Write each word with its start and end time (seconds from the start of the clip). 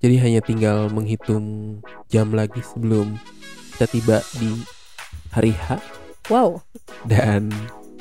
Jadi 0.00 0.16
hanya 0.20 0.40
tinggal 0.40 0.88
menghitung 0.88 1.78
jam 2.08 2.32
lagi 2.32 2.64
sebelum 2.64 3.20
kita 3.76 3.86
tiba 3.90 4.16
di 4.40 4.64
hari 5.30 5.52
H 5.52 5.80
Wow. 6.30 6.62
dan 7.04 7.50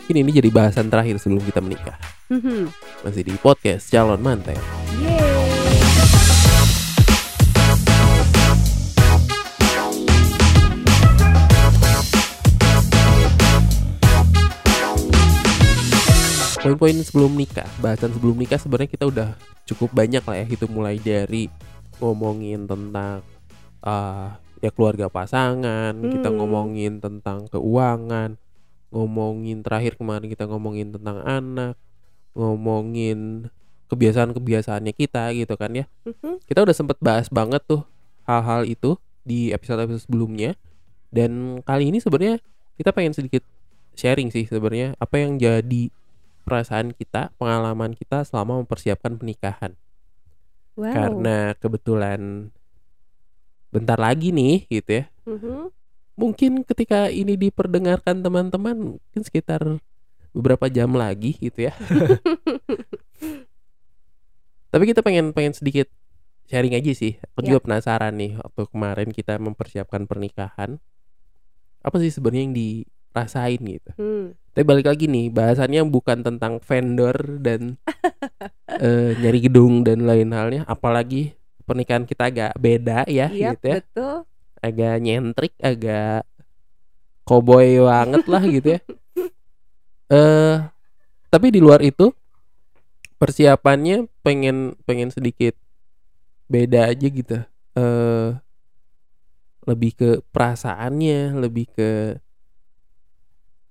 ini 0.09 0.21
ini 0.21 0.31
jadi 0.31 0.49
bahasan 0.53 0.89
terakhir 0.89 1.17
sebelum 1.17 1.41
kita 1.43 1.61
menikah. 1.61 1.97
Mhm. 2.29 2.69
Masih 3.01 3.25
di 3.25 3.33
podcast 3.41 3.89
calon 3.89 4.21
manten. 4.21 4.57
Yeay. 5.01 5.29
Poin-poin 16.59 16.91
sebelum 16.99 17.39
nikah, 17.39 17.63
bahasan 17.79 18.11
sebelum 18.11 18.35
nikah 18.35 18.59
sebenarnya 18.59 18.91
kita 18.91 19.07
udah 19.07 19.31
cukup 19.69 19.93
banyak 19.93 20.23
lah 20.25 20.35
ya. 20.41 20.45
Itu 20.49 20.65
mulai 20.65 20.97
dari 20.97 21.47
ngomongin 22.01 22.65
tentang 22.65 23.21
ah, 23.79 24.35
ya 24.59 24.69
keluarga 24.75 25.07
pasangan, 25.07 25.95
kita 25.95 26.27
Hmm. 26.27 26.37
ngomongin 26.41 26.99
tentang 26.99 27.47
keuangan, 27.47 28.35
ngomongin 28.91 29.63
terakhir 29.63 29.95
kemarin 29.95 30.27
kita 30.27 30.49
ngomongin 30.49 30.91
tentang 30.91 31.23
anak, 31.23 31.79
ngomongin 32.35 33.47
kebiasaan-kebiasaannya 33.89 34.93
kita 34.93 35.33
gitu 35.33 35.55
kan 35.55 35.71
ya. 35.73 35.85
Mhm. 36.05 36.45
Kita 36.45 36.61
udah 36.61 36.75
sempet 36.75 36.97
bahas 37.01 37.31
banget 37.31 37.63
tuh 37.65 37.81
hal-hal 38.27 38.67
itu 38.67 38.99
di 39.25 39.49
episode-episode 39.55 40.05
sebelumnya. 40.05 40.53
Dan 41.09 41.63
kali 41.65 41.89
ini 41.89 41.97
sebenarnya 41.97 42.37
kita 42.77 42.93
pengen 42.93 43.17
sedikit 43.17 43.41
sharing 43.97 44.29
sih 44.29 44.45
sebenarnya 44.45 44.93
apa 45.01 45.17
yang 45.17 45.41
jadi 45.41 45.89
perasaan 46.49 46.91
kita, 46.91 47.29
pengalaman 47.37 47.93
kita 47.93 48.25
selama 48.25 48.65
mempersiapkan 48.65 49.13
pernikahan. 49.15 49.77
Wow. 50.73 50.89
Karena 50.89 51.37
kebetulan 51.53 52.49
bentar 53.69 54.01
lagi 54.01 54.33
nih 54.33 54.65
gitu 54.65 55.03
ya. 55.03 55.05
Mhm. 55.29 55.69
Mungkin 56.17 56.65
ketika 56.65 57.07
ini 57.07 57.37
diperdengarkan 57.37 58.25
teman-teman 58.25 58.97
mungkin 58.97 59.21
sekitar 59.21 59.77
beberapa 60.33 60.65
jam 60.67 60.91
lagi 60.97 61.37
gitu 61.37 61.69
ya. 61.69 61.73
Tapi 64.69 64.83
kita 64.85 65.01
pengen 65.01 65.33
pengen 65.33 65.53
sedikit 65.55 65.89
sharing 66.49 66.73
aja 66.77 66.91
sih. 66.93 67.17
Aku 67.33 67.45
Ya. 67.45 67.55
juga 67.55 67.59
penasaran 67.69 68.13
nih 68.17 68.37
waktu 68.37 68.61
kemarin 68.69 69.09
kita 69.13 69.37
mempersiapkan 69.37 70.05
pernikahan. 70.05 70.81
Apa 71.79 71.97
sih 72.03 72.11
sebenarnya 72.11 72.43
yang 72.49 72.55
dirasain 72.57 73.61
gitu. 73.61 73.91
Hmm. 73.95 74.35
Tapi 74.59 74.67
balik 74.67 74.91
lagi 74.91 75.07
nih, 75.07 75.31
bahasannya 75.31 75.87
bukan 75.87 76.19
tentang 76.19 76.59
vendor 76.59 77.15
dan 77.39 77.79
eh, 78.83 79.15
nyari 79.15 79.39
gedung 79.47 79.87
dan 79.87 80.03
lain 80.03 80.35
halnya, 80.35 80.67
apalagi 80.67 81.31
pernikahan 81.63 82.03
kita 82.03 82.27
agak 82.27 82.51
beda 82.59 83.07
ya 83.07 83.31
Iya, 83.31 83.55
gitu 83.55 83.65
ya. 83.71 83.79
betul. 83.79 84.27
Agak 84.59 84.95
nyentrik, 84.99 85.55
agak 85.63 86.27
cowboy 87.23 87.79
banget 87.79 88.23
lah 88.27 88.43
gitu 88.43 88.67
ya. 88.75 88.79
Eh 90.11 90.55
tapi 91.31 91.55
di 91.55 91.63
luar 91.63 91.79
itu 91.79 92.11
persiapannya 93.15 94.11
pengen 94.27 94.75
pengen 94.83 95.07
sedikit 95.07 95.55
beda 96.51 96.91
aja 96.91 97.07
gitu. 97.07 97.47
Eh 97.79 98.27
lebih 99.63 99.91
ke 99.95 100.09
perasaannya, 100.35 101.39
lebih 101.47 101.71
ke 101.71 102.19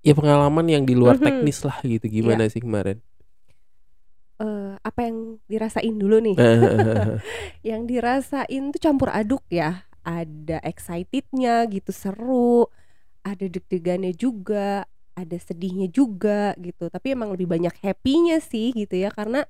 ya 0.03 0.13
pengalaman 0.15 0.67
yang 0.71 0.83
di 0.89 0.95
luar 0.97 1.19
Mhm. 1.19 1.25
teknis 1.27 1.59
lah 1.67 1.79
gitu. 1.83 2.07
Gimana 2.09 2.47
sih 2.49 2.63
kemarin? 2.63 2.99
Eh, 4.39 4.73
apa 4.79 5.01
yang 5.03 5.43
dirasain 5.51 5.95
dulu 5.99 6.23
nih? 6.23 6.37
yang 7.69 7.91
dirasain 7.91 8.71
tuh 8.71 8.79
campur 8.81 9.11
aduk 9.11 9.43
ya. 9.51 9.83
Ada 10.07 10.63
excitednya 10.63 11.67
gitu, 11.67 11.91
seru. 11.91 12.71
Ada 13.27 13.51
deg-degannya 13.51 14.15
juga, 14.15 14.87
ada 15.19 15.37
sedihnya 15.43 15.91
juga 15.91 16.55
gitu. 16.63 16.87
Tapi 16.87 17.19
emang 17.19 17.35
lebih 17.35 17.51
banyak 17.51 17.75
happy-nya 17.83 18.39
sih 18.39 18.71
gitu 18.73 18.95
ya 18.95 19.11
karena 19.11 19.43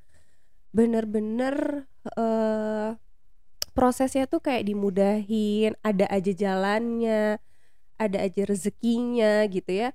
bener-bener 0.72 1.84
eh 2.16 2.90
prosesnya 3.76 4.24
tuh 4.26 4.40
kayak 4.42 4.66
dimudahin, 4.66 5.76
ada 5.84 6.08
aja 6.10 6.32
jalannya, 6.34 7.38
ada 8.00 8.18
aja 8.24 8.42
rezekinya 8.48 9.44
gitu 9.46 9.70
ya. 9.86 9.88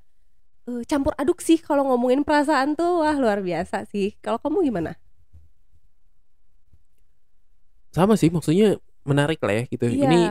Eh, 0.63 0.83
campur 0.87 1.11
aduk 1.19 1.43
sih 1.43 1.59
kalau 1.59 1.83
ngomongin 1.91 2.23
perasaan 2.23 2.79
tuh 2.79 3.03
wah 3.03 3.15
luar 3.19 3.43
biasa 3.43 3.83
sih. 3.91 4.15
Kalau 4.23 4.39
kamu 4.39 4.71
gimana? 4.71 4.95
Sama 7.91 8.15
sih 8.15 8.31
maksudnya 8.31 8.79
menarik 9.03 9.43
lah 9.43 9.59
ya 9.59 9.63
gitu. 9.67 9.91
Iya. 9.91 10.07
Ini 10.07 10.21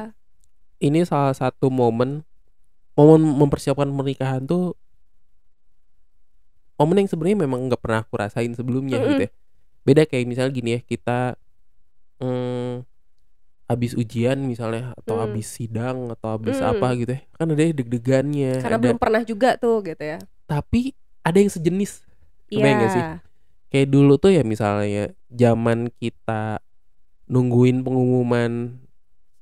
ini 0.82 0.98
salah 1.04 1.37
satu 1.37 1.69
momen 1.69 2.25
momen 2.97 3.20
mempersiapkan 3.22 3.88
pernikahan 3.93 4.48
tuh 4.48 4.72
momen 6.81 7.04
yang 7.04 7.09
sebenarnya 7.12 7.38
memang 7.44 7.69
nggak 7.69 7.78
pernah 7.78 8.00
aku 8.03 8.16
rasain 8.16 8.56
sebelumnya 8.56 8.99
Mm-mm. 8.99 9.09
gitu 9.12 9.22
ya. 9.28 9.31
Beda 9.84 10.03
kayak 10.09 10.25
misalnya 10.25 10.53
gini 10.56 10.70
ya 10.75 10.81
kita 10.81 11.37
mm, 12.25 12.88
habis 13.72 13.93
ujian 13.93 14.38
misalnya 14.38 14.93
atau 14.94 15.16
Hmm. 15.16 15.22
habis 15.25 15.47
sidang 15.49 16.10
atau 16.10 16.28
habis 16.33 16.56
Mm. 16.56 16.71
apa 16.71 16.88
gitu 16.94 17.12
ya 17.12 17.21
kan 17.33 17.47
ada 17.47 17.62
deg-degannya 17.65 18.53
Karena 18.59 18.69
ada 18.71 18.83
belum 18.83 18.99
pernah 18.99 19.22
juga 19.22 19.56
tuh 19.56 19.81
gitu 19.83 20.03
ya. 20.03 20.19
tapi 20.44 20.93
ada 21.21 21.37
yang 21.37 21.49
sejenis 21.49 22.05
Kebayang 22.47 22.77
nggak 22.77 22.91
sih? 22.91 23.00
Iya. 23.00 23.15
kayak 23.69 23.88
dulu 23.88 24.15
tuh 24.16 24.31
ya 24.31 24.43
misalnya 24.43 25.05
zaman 25.27 25.88
kita 25.94 26.61
nungguin 27.27 27.81
pengumuman 27.81 28.77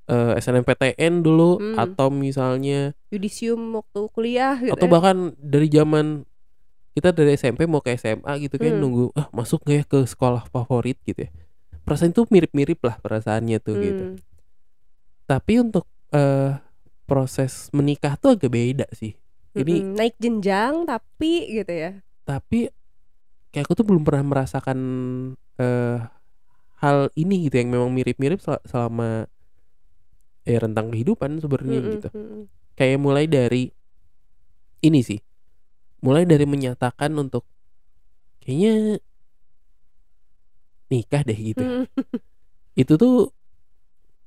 eh, 0.07 0.33
SNMPTN 0.37 1.21
dulu 1.21 1.57
Hmm. 1.57 1.75
atau 1.77 2.09
misalnya 2.09 2.95
Yudisium 3.09 3.59
waktu 3.73 4.01
kuliah 4.09 4.59
gitu. 4.59 4.71
atau 4.73 4.87
ya. 4.87 4.93
bahkan 4.93 5.17
dari 5.37 5.67
zaman 5.67 6.27
kita 6.91 7.11
dari 7.11 7.35
SMP 7.35 7.65
mau 7.65 7.79
ke 7.79 7.95
SMA 7.95 8.27
gitu 8.41 8.55
kan 8.55 8.71
Hmm. 8.71 8.81
nunggu 8.81 9.05
ah 9.13 9.31
masuk 9.31 9.63
gak 9.63 9.77
ya 9.77 9.85
ke 9.85 10.03
sekolah 10.05 10.47
favorit 10.47 10.99
gitu 11.01 11.25
ya 11.25 11.31
perasaan 11.85 12.13
itu 12.15 12.23
mirip-mirip 12.35 12.79
lah 12.87 12.97
perasaannya 13.05 13.59
tuh 13.67 13.75
gitu 13.81 14.05
Hmm. 14.05 14.17
tapi 15.29 15.63
untuk 15.63 15.87
eh, 16.13 16.59
proses 17.07 17.71
menikah 17.75 18.15
tuh 18.19 18.35
agak 18.39 18.51
beda 18.51 18.87
sih 18.95 19.15
ini 19.59 19.83
Mm-mm. 19.83 19.95
naik 19.99 20.15
jenjang 20.23 20.75
tapi 20.91 21.33
gitu 21.57 21.73
ya. 21.85 21.91
tapi 22.25 22.71
kayak 23.53 23.65
aku 23.69 23.75
tuh 23.81 23.87
belum 23.89 24.05
pernah 24.07 24.25
merasakan 24.27 24.79
eh, 25.61 25.99
hal 26.83 26.99
ini 27.17 27.49
gitu 27.49 27.57
yang 27.61 27.71
memang 27.75 27.91
mirip-mirip 27.93 28.41
sel- 28.43 28.65
selama 28.67 29.29
eh 30.49 30.59
rentang 30.63 30.89
kehidupan 30.93 31.41
sebenarnya 31.43 31.79
Mm-mm, 31.79 31.93
gitu 31.93 32.09
kayak 32.79 32.99
mulai 33.01 33.27
dari 33.29 33.71
ini 34.81 35.01
sih 35.05 35.21
mulai 36.05 36.25
dari 36.25 36.45
menyatakan 36.49 37.13
untuk 37.17 37.45
kayaknya 38.43 39.01
nikah 40.91 41.23
deh 41.23 41.39
gitu 41.39 41.63
Mm. 41.63 41.85
itu 42.75 42.95
tuh 42.95 43.31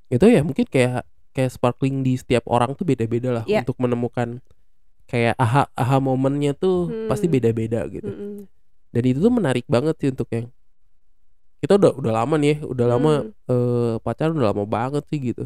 itu 0.07 0.25
ya 0.25 0.41
mungkin 0.41 0.63
kayak 0.65 1.03
kayak 1.31 1.51
sparkling 1.51 2.01
di 2.01 2.15
setiap 2.15 2.45
orang 2.45 2.71
tuh 2.73 2.85
beda-beda 2.85 3.29
lah 3.33 3.43
Iya. 3.43 3.65
untuk 3.65 3.75
menemukan 3.77 4.39
kayak 5.05 5.35
aha 5.35 5.67
aha 5.73 5.97
momennya 5.99 6.53
tuh 6.53 6.87
pasti 7.05 7.27
Hmm. 7.27 7.35
beda-beda 7.35 7.83
gitu 7.89 8.07
Mm-mm. 8.07 8.47
dan 8.89 9.03
itu 9.03 9.19
tuh 9.19 9.33
menarik 9.33 9.65
banget 9.65 9.95
sih 9.99 10.09
untuk 10.09 10.29
yang 10.29 10.47
kita 11.59 11.75
udah 11.75 11.91
udah 11.95 12.13
lama 12.13 12.35
nih 12.37 12.49
ya 12.53 12.57
udah 12.63 12.85
lama 12.87 13.11
Hmm. 13.23 13.31
eh, 13.49 13.93
pacaran 13.99 14.35
udah 14.35 14.49
lama 14.53 14.63
banget 14.63 15.03
sih 15.09 15.19
gitu 15.21 15.43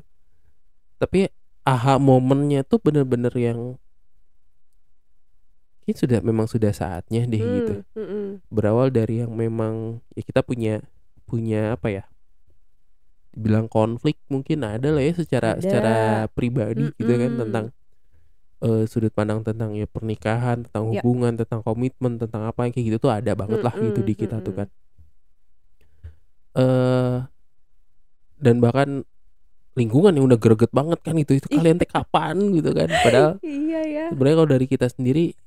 tapi 0.98 1.30
aha 1.64 1.96
momennya 1.98 2.62
tuh 2.62 2.78
bener-bener 2.78 3.32
yang 3.34 3.80
ini 5.84 5.96
sudah 5.96 6.20
memang 6.20 6.46
sudah 6.46 6.72
saatnya 6.72 7.24
deh 7.24 7.40
gitu 7.40 7.74
Mm, 7.80 7.96
mm-mm. 7.96 8.26
berawal 8.52 8.92
dari 8.92 9.24
yang 9.24 9.32
memang 9.32 10.04
ya 10.12 10.22
kita 10.22 10.44
punya 10.44 10.84
punya 11.28 11.76
apa 11.76 11.88
ya 11.92 12.04
bilang 13.38 13.70
konflik 13.70 14.18
mungkin 14.34 14.66
ada 14.66 14.90
lah 14.90 15.04
ya 15.04 15.14
secara 15.14 15.54
Ada. 15.54 15.62
secara 15.62 15.96
pribadi 16.34 16.90
gitu 16.98 17.12
kan 17.12 17.32
tentang 17.38 17.66
eh, 18.66 18.84
sudut 18.90 19.14
pandang 19.14 19.46
tentang 19.46 19.78
ya 19.78 19.86
pernikahan 19.86 20.66
tentang 20.66 20.90
Ya. 20.90 21.04
hubungan 21.06 21.38
tentang 21.38 21.62
komitmen 21.62 22.18
tentang 22.18 22.50
apa 22.50 22.66
yang 22.66 22.74
kayak 22.74 22.86
gitu 22.90 22.98
tuh 22.98 23.12
ada 23.14 23.38
banget 23.38 23.62
lah 23.62 23.76
gitu 23.78 24.02
di 24.02 24.14
kita 24.18 24.42
tuh 24.42 24.56
mm-mm. 24.56 24.60
kan 24.64 24.68
eh 26.58 27.18
dan 28.42 28.56
bahkan 28.58 29.06
lingkungan 29.78 30.18
yang 30.18 30.26
udah 30.26 30.42
greget 30.42 30.74
banget 30.74 30.98
kan 31.06 31.14
itu 31.14 31.38
itu 31.38 31.46
kalian 31.46 31.78
teh 31.78 31.86
kapan 31.86 32.38
gitu 32.58 32.74
kan 32.74 32.90
padahal 33.06 33.32
Iya 33.46 33.82
ya. 33.86 34.06
sebenarnya 34.10 34.36
kalau 34.42 34.50
dari 34.50 34.66
kita 34.66 34.90
sendiri 34.90 35.38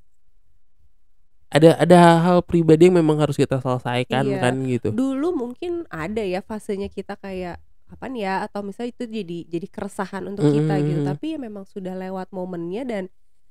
ada 1.51 1.75
ada 1.77 1.99
hal 2.23 2.39
pribadi 2.41 2.87
yang 2.87 3.03
memang 3.03 3.19
harus 3.19 3.35
kita 3.35 3.59
selesaikan 3.59 4.23
Iya. 4.25 4.39
kan 4.39 4.55
gitu 4.65 4.89
Dulu 4.91 5.35
mungkin 5.35 5.83
ada 5.91 6.23
ya 6.23 6.41
fasenya 6.41 6.87
kita 6.87 7.19
kayak 7.19 7.59
kapan 7.91 8.13
ya 8.15 8.35
atau 8.47 8.63
misalnya 8.63 8.95
itu 8.95 9.05
jadi 9.05 9.39
jadi 9.51 9.67
keresahan 9.67 10.23
untuk 10.31 10.47
kita 10.47 10.79
gitu. 10.79 11.01
Tapi 11.03 11.35
ya 11.35 11.39
memang 11.43 11.67
sudah 11.67 11.99
lewat 11.99 12.31
momennya 12.31 12.87
dan 12.87 13.05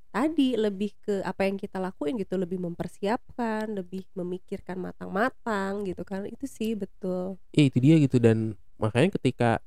tadi 0.10 0.56
lebih 0.56 0.96
ke 1.04 1.20
apa 1.22 1.44
yang 1.44 1.60
kita 1.60 1.76
lakuin 1.78 2.16
gitu, 2.16 2.40
lebih 2.40 2.56
mempersiapkan, 2.58 3.68
lebih 3.68 4.08
memikirkan 4.16 4.80
matang-matang 4.80 5.84
gitu 5.84 6.08
kan. 6.08 6.24
Itu 6.24 6.48
sih 6.48 6.74
betul. 6.74 7.36
ya 7.52 7.68
itu 7.68 7.78
dia 7.84 8.00
gitu 8.00 8.16
dan 8.18 8.56
makanya 8.80 9.20
ketika 9.20 9.60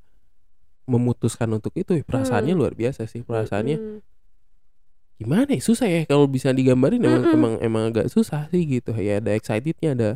memutuskan 0.88 1.46
untuk 1.52 1.76
itu 1.78 1.94
ya 1.94 2.02
perasaannya 2.02 2.52
Hmm. 2.56 2.60
luar 2.64 2.74
biasa 2.74 3.06
sih 3.06 3.22
perasaannya 3.22 3.76
Mm-mm. 3.78 3.98
Gimana 5.16 5.50
ya 5.52 5.62
susah 5.62 5.86
ya 5.86 6.02
kalau 6.04 6.26
bisa 6.26 6.50
digambarin 6.50 6.98
emang 7.00 7.22
Mm-mm. 7.22 7.36
emang 7.36 7.54
emang 7.60 7.82
agak 7.88 8.06
susah 8.08 8.48
sih 8.48 8.64
gitu 8.64 8.90
ya 8.96 9.18
ada 9.18 9.32
excitednya 9.32 9.90
ada 9.94 10.10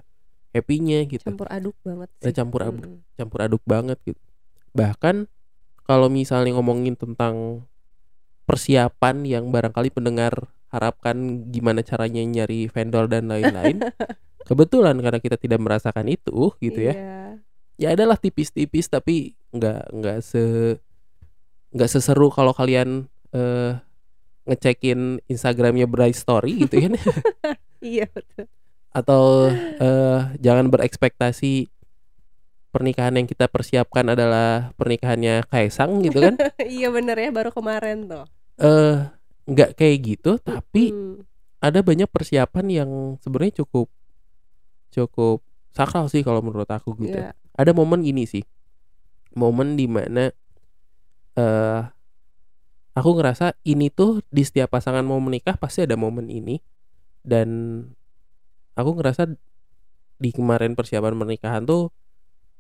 happynya 0.51 1.05
gitu 1.05 1.23
campur 1.23 1.47
aduk 1.47 1.77
banget 1.81 2.09
ada 2.17 2.27
sih. 2.27 2.35
campur 2.35 2.61
aduk 2.65 2.85
Mm-mm. 2.85 2.99
campur 3.15 3.39
aduk 3.41 3.63
banget 3.63 3.99
gitu 4.03 4.21
bahkan 4.73 5.31
kalau 5.87 6.11
misalnya 6.11 6.57
ngomongin 6.59 6.99
tentang 6.99 7.63
persiapan 8.45 9.27
yang 9.27 9.45
barangkali 9.51 9.91
pendengar 9.91 10.51
harapkan 10.71 11.47
gimana 11.51 11.83
caranya 11.83 12.23
nyari 12.23 12.67
vendor 12.67 13.07
dan 13.07 13.31
lain-lain 13.31 13.79
kebetulan 14.49 14.99
karena 14.99 15.19
kita 15.19 15.39
tidak 15.39 15.63
merasakan 15.63 16.07
itu 16.07 16.51
gitu 16.59 16.81
ya 16.83 16.95
Iya. 16.95 17.19
ya 17.77 17.89
adalah 17.95 18.17
tipis-tipis 18.17 18.87
tapi 18.87 19.35
nggak 19.53 19.83
nggak 19.93 20.19
se 20.21 20.43
nggak 21.71 21.91
seseru 21.91 22.31
kalau 22.31 22.51
kalian 22.51 23.05
eh, 23.31 23.79
ngecekin 24.47 25.21
Instagramnya 25.27 25.85
Bright 25.85 26.15
Story 26.15 26.63
gitu 26.63 26.81
kan 26.81 26.93
Iya 27.85 28.07
betul. 28.09 28.47
atau 28.91 29.23
eh, 29.77 30.21
jangan 30.39 30.67
berekspektasi 30.67 31.69
pernikahan 32.69 33.15
yang 33.15 33.25
kita 33.25 33.47
persiapkan 33.47 34.07
adalah 34.07 34.73
pernikahannya 34.75 35.45
Kaisang 35.45 36.01
gitu 36.01 36.21
kan 36.21 36.35
iya 36.67 36.89
bener 36.89 37.15
ya 37.15 37.31
baru 37.31 37.49
kemarin 37.51 38.05
tuh. 38.05 38.25
eh 38.57 38.97
nggak 39.45 39.71
kayak 39.75 39.97
gitu 40.03 40.37
tapi 40.37 40.89
Hmm. 40.89 41.23
ada 41.59 41.81
banyak 41.81 42.07
persiapan 42.07 42.67
yang 42.69 42.91
sebenarnya 43.19 43.61
cukup 43.61 43.89
cukup 44.91 45.41
sakral 45.71 46.07
sih 46.07 46.21
kalau 46.21 46.41
menurut 46.41 46.67
aku 46.67 46.97
gitu 46.99 47.17
Iya. 47.17 47.33
ada 47.53 47.71
momen 47.73 48.01
gini 48.01 48.25
sih 48.25 48.45
momen 49.33 49.75
di 49.75 49.85
mana 49.85 50.33
eh 51.35 51.81
aku 52.97 53.11
ngerasa 53.13 53.53
ini 53.63 53.93
tuh 53.93 54.25
di 54.33 54.41
setiap 54.41 54.73
pasangan 54.73 55.05
mau 55.05 55.21
menikah 55.21 55.55
pasti 55.55 55.85
ada 55.85 55.95
momen 55.95 56.27
ini 56.27 56.57
dan 57.21 57.49
aku 58.73 58.97
ngerasa 58.97 59.29
di 60.17 60.31
kemarin 60.33 60.73
persiapan 60.73 61.13
pernikahan 61.13 61.63
tuh 61.63 61.93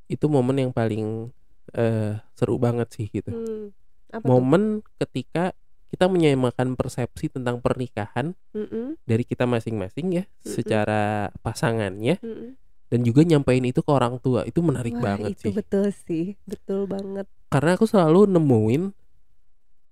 itu 0.06 0.28
momen 0.28 0.60
yang 0.60 0.72
paling 0.72 1.32
eh 1.72 2.14
seru 2.36 2.60
banget 2.60 2.88
sih 2.92 3.08
gitu 3.08 3.32
Hmm. 3.32 3.72
Tuh? 4.06 4.22
momen 4.22 4.62
ketika 4.96 5.50
kita 5.86 6.06
menyamakan 6.06 6.78
persepsi 6.78 7.26
tentang 7.28 7.58
pernikahan 7.58 8.32
Mm-mm. 8.54 8.96
dari 9.02 9.26
kita 9.26 9.44
masing-masing 9.44 10.14
ya 10.14 10.24
secara 10.40 11.28
pasangannya 11.42 12.16
Mm-mm. 12.22 12.54
dan 12.86 13.00
juga 13.02 13.26
nyampein 13.26 13.66
itu 13.66 13.82
ke 13.82 13.90
orang 13.90 14.22
tua 14.22 14.46
itu 14.46 14.62
menarik 14.62 14.94
Wah, 14.98 15.14
banget 15.14 15.36
itu 15.36 15.50
sih 15.50 15.52
betul 15.52 15.86
sih, 15.90 16.26
betul 16.46 16.86
banget. 16.86 17.26
karena 17.50 17.74
aku 17.74 17.84
selalu 17.84 18.30
nemuin 18.30 18.82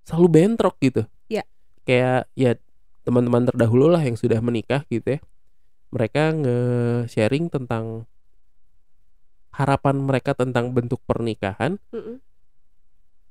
selalu 0.04 0.28
bentrok 0.30 0.76
gitu 0.80 1.02
Ya. 1.26 1.42
kayak 1.84 2.28
ya 2.36 2.54
teman-teman 3.02 3.48
terdahulu 3.48 3.88
lah 3.88 4.00
yang 4.00 4.16
sudah 4.16 4.40
menikah 4.40 4.84
gitu 4.88 5.16
ya 5.16 5.20
mereka 5.88 6.32
nge-sharing 6.32 7.48
tentang 7.48 8.04
harapan 9.54 9.96
mereka 10.02 10.34
tentang 10.34 10.74
bentuk 10.74 10.98
pernikahan 11.06 11.78
Mm-mm. 11.94 12.18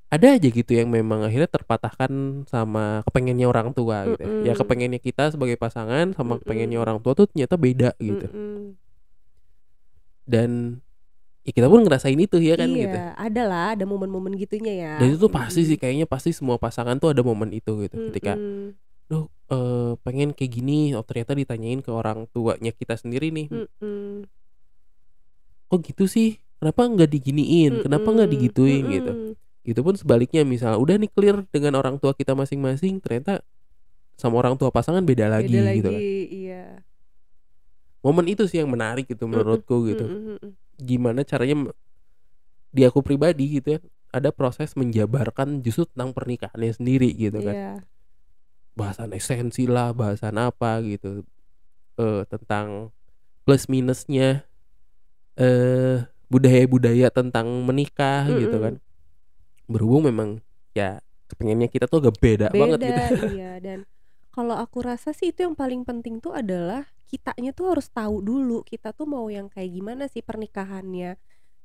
ada 0.08 0.28
aja 0.38 0.48
gitu 0.48 0.72
yang 0.72 0.88
memang 0.88 1.26
akhirnya 1.26 1.50
terpatahkan 1.52 2.46
sama 2.48 3.02
kepengennya 3.10 3.50
orang 3.50 3.74
tua 3.76 4.08
gitu 4.14 4.24
ya. 4.24 4.52
ya 4.52 4.54
kepengennya 4.56 5.02
kita 5.02 5.34
sebagai 5.34 5.58
pasangan 5.60 6.14
sama 6.16 6.38
Mm-mm. 6.38 6.42
kepengennya 6.46 6.80
orang 6.80 6.98
tua 7.04 7.14
tuh 7.18 7.28
ternyata 7.28 7.58
beda 7.60 7.92
gitu 8.00 8.30
Mm-mm. 8.30 8.78
dan 10.24 10.80
ya 11.44 11.52
kita 11.52 11.68
pun 11.68 11.84
ngerasain 11.84 12.16
itu 12.16 12.40
ya 12.40 12.56
kan 12.56 12.72
iya, 12.72 12.88
gitu 12.88 12.98
ada 13.20 13.42
lah, 13.44 13.68
ada 13.76 13.84
momen-momen 13.84 14.40
gitunya 14.40 14.74
ya. 14.74 14.94
dan 14.96 15.12
itu 15.12 15.28
pasti 15.28 15.60
Mm-mm. 15.64 15.70
sih 15.76 15.78
kayaknya 15.78 16.08
pasti 16.08 16.32
semua 16.32 16.56
pasangan 16.56 16.96
tuh 16.96 17.12
ada 17.12 17.20
momen 17.20 17.52
itu 17.52 17.84
gitu 17.84 17.96
ketika 18.12 18.40
Mm-mm. 18.40 18.80
Duh, 19.12 19.28
eh, 19.52 19.94
pengen 20.00 20.32
kayak 20.32 20.52
gini, 20.56 20.96
oh 20.96 21.04
ternyata 21.04 21.36
ditanyain 21.36 21.84
ke 21.84 21.92
orang 21.92 22.24
tuanya 22.32 22.72
kita 22.72 22.96
sendiri 22.96 23.36
nih, 23.36 23.52
Mm-mm. 23.52 24.24
kok 25.68 25.80
gitu 25.84 26.08
sih? 26.08 26.40
Kenapa 26.64 26.88
nggak 26.88 27.12
diginiin? 27.12 27.84
Kenapa 27.84 28.08
nggak 28.16 28.32
digituin 28.32 28.84
gitu? 28.88 29.12
Mm-mm. 29.12 29.68
Itu 29.68 29.84
pun 29.84 30.00
sebaliknya, 30.00 30.48
misal 30.48 30.80
udah 30.80 30.96
nih 30.96 31.12
clear 31.12 31.44
dengan 31.52 31.84
orang 31.84 32.00
tua 32.00 32.16
kita 32.16 32.32
masing-masing, 32.32 33.04
ternyata 33.04 33.44
sama 34.16 34.40
orang 34.40 34.56
tua 34.56 34.72
pasangan 34.72 35.04
beda 35.04 35.28
lagi 35.28 35.52
Beda 35.52 35.76
gitu 35.76 35.90
lagi, 35.92 36.00
kan. 36.00 36.02
iya. 36.32 36.64
Momen 38.04 38.26
itu 38.32 38.48
sih 38.48 38.64
yang 38.64 38.72
menarik 38.72 39.04
gitu 39.12 39.28
menurutku 39.28 39.84
gitu. 39.84 40.08
Mm-mm, 40.08 40.40
mm-mm. 40.40 40.52
Gimana 40.80 41.22
caranya 41.26 41.74
di 42.74 42.82
aku 42.86 43.06
pribadi 43.06 43.62
gitu 43.62 43.78
ya, 43.78 43.80
ada 44.14 44.30
proses 44.34 44.74
menjabarkan 44.78 45.62
justru 45.66 45.86
tentang 45.90 46.14
pernikahannya 46.14 46.74
sendiri 46.74 47.10
gitu 47.14 47.42
kan. 47.42 47.56
Iya. 47.56 47.74
bahasan 48.74 49.14
esensi 49.14 49.70
lah, 49.70 49.94
bahasan 49.94 50.34
apa 50.42 50.82
gitu, 50.82 51.22
eh 52.02 52.22
tentang 52.26 52.90
plus 53.46 53.70
minusnya, 53.70 54.46
eh 55.38 56.06
budaya-budaya 56.30 57.14
tentang 57.14 57.46
menikah 57.66 58.30
gitu 58.34 58.58
Mm-mm. 58.58 58.66
kan. 58.66 58.76
Berhubung 59.70 60.10
memang 60.10 60.30
ya 60.74 61.02
kepengennya 61.30 61.70
kita 61.70 61.86
tuh 61.90 62.02
agak 62.06 62.18
beda, 62.22 62.50
banget 62.54 62.80
Beda, 62.82 63.10
gitu. 63.14 63.26
iya. 63.34 63.52
Dan 63.62 63.86
kalau 64.34 64.58
aku 64.58 64.82
rasa 64.86 65.14
sih 65.14 65.30
itu 65.34 65.46
yang 65.46 65.54
paling 65.58 65.86
penting 65.86 66.22
tuh 66.22 66.34
adalah 66.34 66.93
kitanya 67.08 67.52
tuh 67.54 67.76
harus 67.78 67.88
tahu 67.92 68.24
dulu 68.24 68.66
kita 68.66 68.92
tuh 68.96 69.06
mau 69.08 69.28
yang 69.30 69.48
kayak 69.52 69.72
gimana 69.74 70.04
sih 70.10 70.26
pernikahannya. 70.26 71.20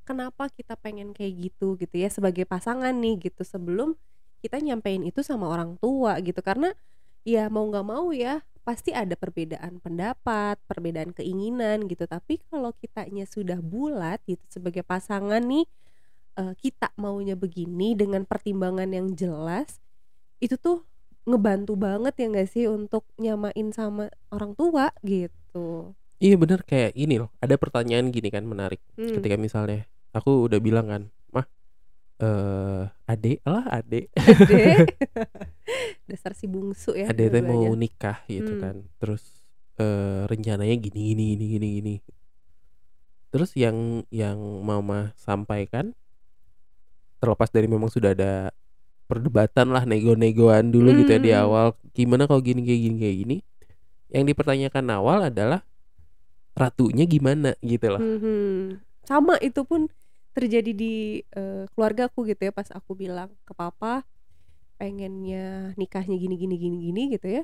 Kenapa 0.07 0.49
kita 0.49 0.73
pengen 0.79 1.13
kayak 1.13 1.51
gitu 1.51 1.77
gitu 1.77 1.95
ya 1.95 2.09
sebagai 2.09 2.45
pasangan 2.47 2.93
nih 2.97 3.29
gitu 3.29 3.45
sebelum 3.45 3.93
kita 4.41 4.57
nyampein 4.63 5.05
itu 5.05 5.21
sama 5.21 5.51
orang 5.51 5.75
tua 5.77 6.17
gitu 6.23 6.39
karena 6.39 6.71
ya 7.27 7.51
mau 7.51 7.67
nggak 7.67 7.85
mau 7.85 8.09
ya 8.15 8.41
pasti 8.63 8.93
ada 8.93 9.17
perbedaan 9.17 9.81
pendapat, 9.81 10.61
perbedaan 10.69 11.11
keinginan 11.13 11.89
gitu. 11.89 12.05
Tapi 12.05 12.41
kalau 12.49 12.73
kitanya 12.77 13.25
sudah 13.25 13.59
bulat 13.61 14.21
gitu 14.29 14.41
sebagai 14.49 14.85
pasangan 14.85 15.41
nih 15.41 15.65
eh, 16.39 16.53
kita 16.57 16.93
maunya 16.97 17.33
begini 17.37 17.97
dengan 17.97 18.23
pertimbangan 18.23 18.89
yang 18.89 19.13
jelas 19.17 19.81
itu 20.39 20.55
tuh 20.55 20.87
ngebantu 21.23 21.73
banget 21.75 22.13
ya 22.15 22.25
nggak 22.27 22.49
sih 22.49 22.65
untuk 22.67 23.03
nyamain 23.15 23.69
sama 23.71 24.07
orang 24.29 24.53
tua 24.53 24.91
gitu. 25.01 25.93
Iya 26.19 26.35
bener 26.35 26.63
kayak 26.63 26.93
ini 26.93 27.15
loh, 27.15 27.31
ada 27.39 27.55
pertanyaan 27.55 28.11
gini 28.11 28.27
kan 28.27 28.43
menarik. 28.43 28.83
Hmm. 28.95 29.15
Ketika 29.15 29.39
misalnya 29.39 29.87
aku 30.11 30.51
udah 30.51 30.59
bilang 30.59 30.91
kan, 30.91 31.01
mah, 31.31 31.47
eh 32.19 32.83
adek 33.07 33.39
lah 33.47 33.63
adek, 33.71 34.11
Ade. 34.11 34.63
Dasar 36.11 36.35
si 36.35 36.49
bungsu 36.49 36.91
ya. 36.91 37.07
adek 37.07 37.27
teh 37.31 37.41
mau 37.41 37.63
nikah 37.71 38.19
gitu 38.27 38.51
Hmm. 38.51 38.61
kan. 38.61 38.75
Terus 38.99 39.23
eh 39.79 40.27
rencananya 40.27 40.75
gini 40.75 41.15
gini 41.15 41.23
gini 41.35 41.45
gini 41.55 41.67
gini. 41.79 41.95
Terus 43.31 43.55
yang 43.55 44.03
yang 44.11 44.35
mama 44.65 45.13
sampaikan 45.15 45.95
terlepas 47.19 47.47
dari 47.47 47.67
memang 47.71 47.87
sudah 47.87 48.11
ada 48.11 48.51
perdebatan 49.09 49.73
lah 49.73 49.83
nego-negoan 49.83 50.69
dulu 50.69 50.93
gitu 50.95 51.09
ya 51.09 51.19
di 51.19 51.31
Hmm. 51.33 51.41
awal 51.41 51.65
gimana 51.91 52.29
kalau 52.29 52.39
gini 52.39 52.61
kayak 52.61 52.81
gini 52.85 52.95
kayak 52.95 53.17
gini 53.17 53.37
yang 54.09 54.23
dipertanyakan 54.23 54.85
awal 54.89 55.25
adalah 55.25 55.65
ratunya 56.53 57.03
gimana 57.03 57.57
gitu 57.59 57.89
loh 57.89 57.99
Mhm. 57.99 58.77
Sama 59.01 59.41
itu 59.41 59.65
pun 59.65 59.89
terjadi 60.31 60.69
di 60.69 60.93
eh, 61.25 61.65
keluargaku 61.73 62.29
gitu 62.29 62.45
ya 62.45 62.53
pas 62.53 62.69
aku 62.69 62.93
bilang 62.93 63.33
ke 63.41 63.51
papa 63.51 64.05
pengennya 64.77 65.73
nikahnya 65.75 66.15
gini 66.15 66.35
gini 66.37 66.55
gini 66.55 66.77
gini 66.79 67.01
gitu 67.11 67.27
ya. 67.27 67.43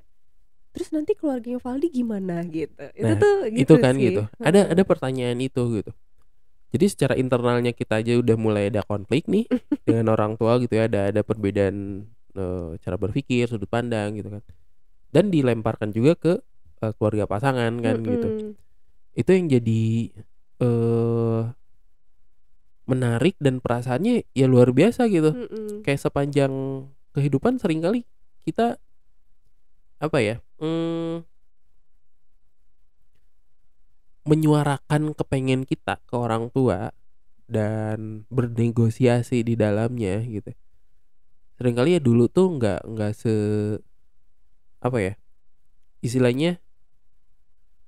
Terus 0.72 0.92
nanti 0.92 1.16
keluarganya 1.16 1.58
Valdi 1.58 1.88
gimana 1.90 2.44
gitu. 2.46 2.76
Itu 2.94 3.02
Nah, 3.02 3.16
tuh 3.18 3.36
itu 3.48 3.58
gitu 3.58 3.74
kan 3.80 3.94
sih. 3.96 4.04
gitu 4.12 4.22
ada 4.38 4.60
ada 4.70 4.84
pertanyaan 4.84 5.40
itu 5.40 5.62
gitu 5.82 5.92
jadi 6.76 6.86
secara 6.92 7.14
internalnya 7.16 7.72
kita 7.72 8.04
aja 8.04 8.20
udah 8.20 8.36
mulai 8.36 8.68
ada 8.68 8.84
konflik 8.84 9.24
nih 9.32 9.48
dengan 9.88 10.12
orang 10.12 10.36
tua 10.36 10.60
gitu 10.60 10.76
ya 10.76 10.92
ada 10.92 11.08
ada 11.16 11.24
perbedaan 11.24 12.04
eh, 12.36 12.70
cara 12.84 13.00
berpikir 13.00 13.48
sudut 13.48 13.72
pandang 13.72 14.20
gitu 14.20 14.28
kan 14.28 14.44
dan 15.16 15.32
dilemparkan 15.32 15.96
juga 15.96 16.20
ke 16.20 16.34
eh, 16.84 16.92
keluarga 17.00 17.24
pasangan 17.24 17.72
kan 17.80 18.04
gitu 18.04 18.28
Mm-mm. 18.28 18.52
itu 19.16 19.30
yang 19.32 19.48
jadi 19.48 19.84
eh 20.60 21.44
menarik 22.86 23.34
dan 23.42 23.58
perasaannya 23.64 24.30
ya 24.38 24.46
luar 24.46 24.70
biasa 24.70 25.10
gitu 25.10 25.34
Mm-mm. 25.34 25.82
kayak 25.82 25.98
sepanjang 25.98 26.86
kehidupan 27.18 27.58
sering 27.58 27.82
kali 27.82 28.06
kita 28.46 28.78
apa 29.98 30.18
ya 30.22 30.36
hmm, 30.62 31.26
menyuarakan 34.26 35.14
kepengen 35.18 35.64
kita 35.70 36.02
ke 36.10 36.16
orang 36.18 36.50
tua 36.54 36.90
dan 37.46 38.26
bernegosiasi 38.34 39.46
di 39.46 39.54
dalamnya 39.54 40.22
gitu 40.26 40.52
sering 41.56 41.76
kali 41.78 41.96
ya 41.96 42.02
dulu 42.04 42.26
tuh 42.28 42.58
nggak 42.58 42.80
nggak 42.90 43.12
se 43.16 43.32
apa 44.84 44.98
ya 45.02 45.14
istilahnya 46.06 46.62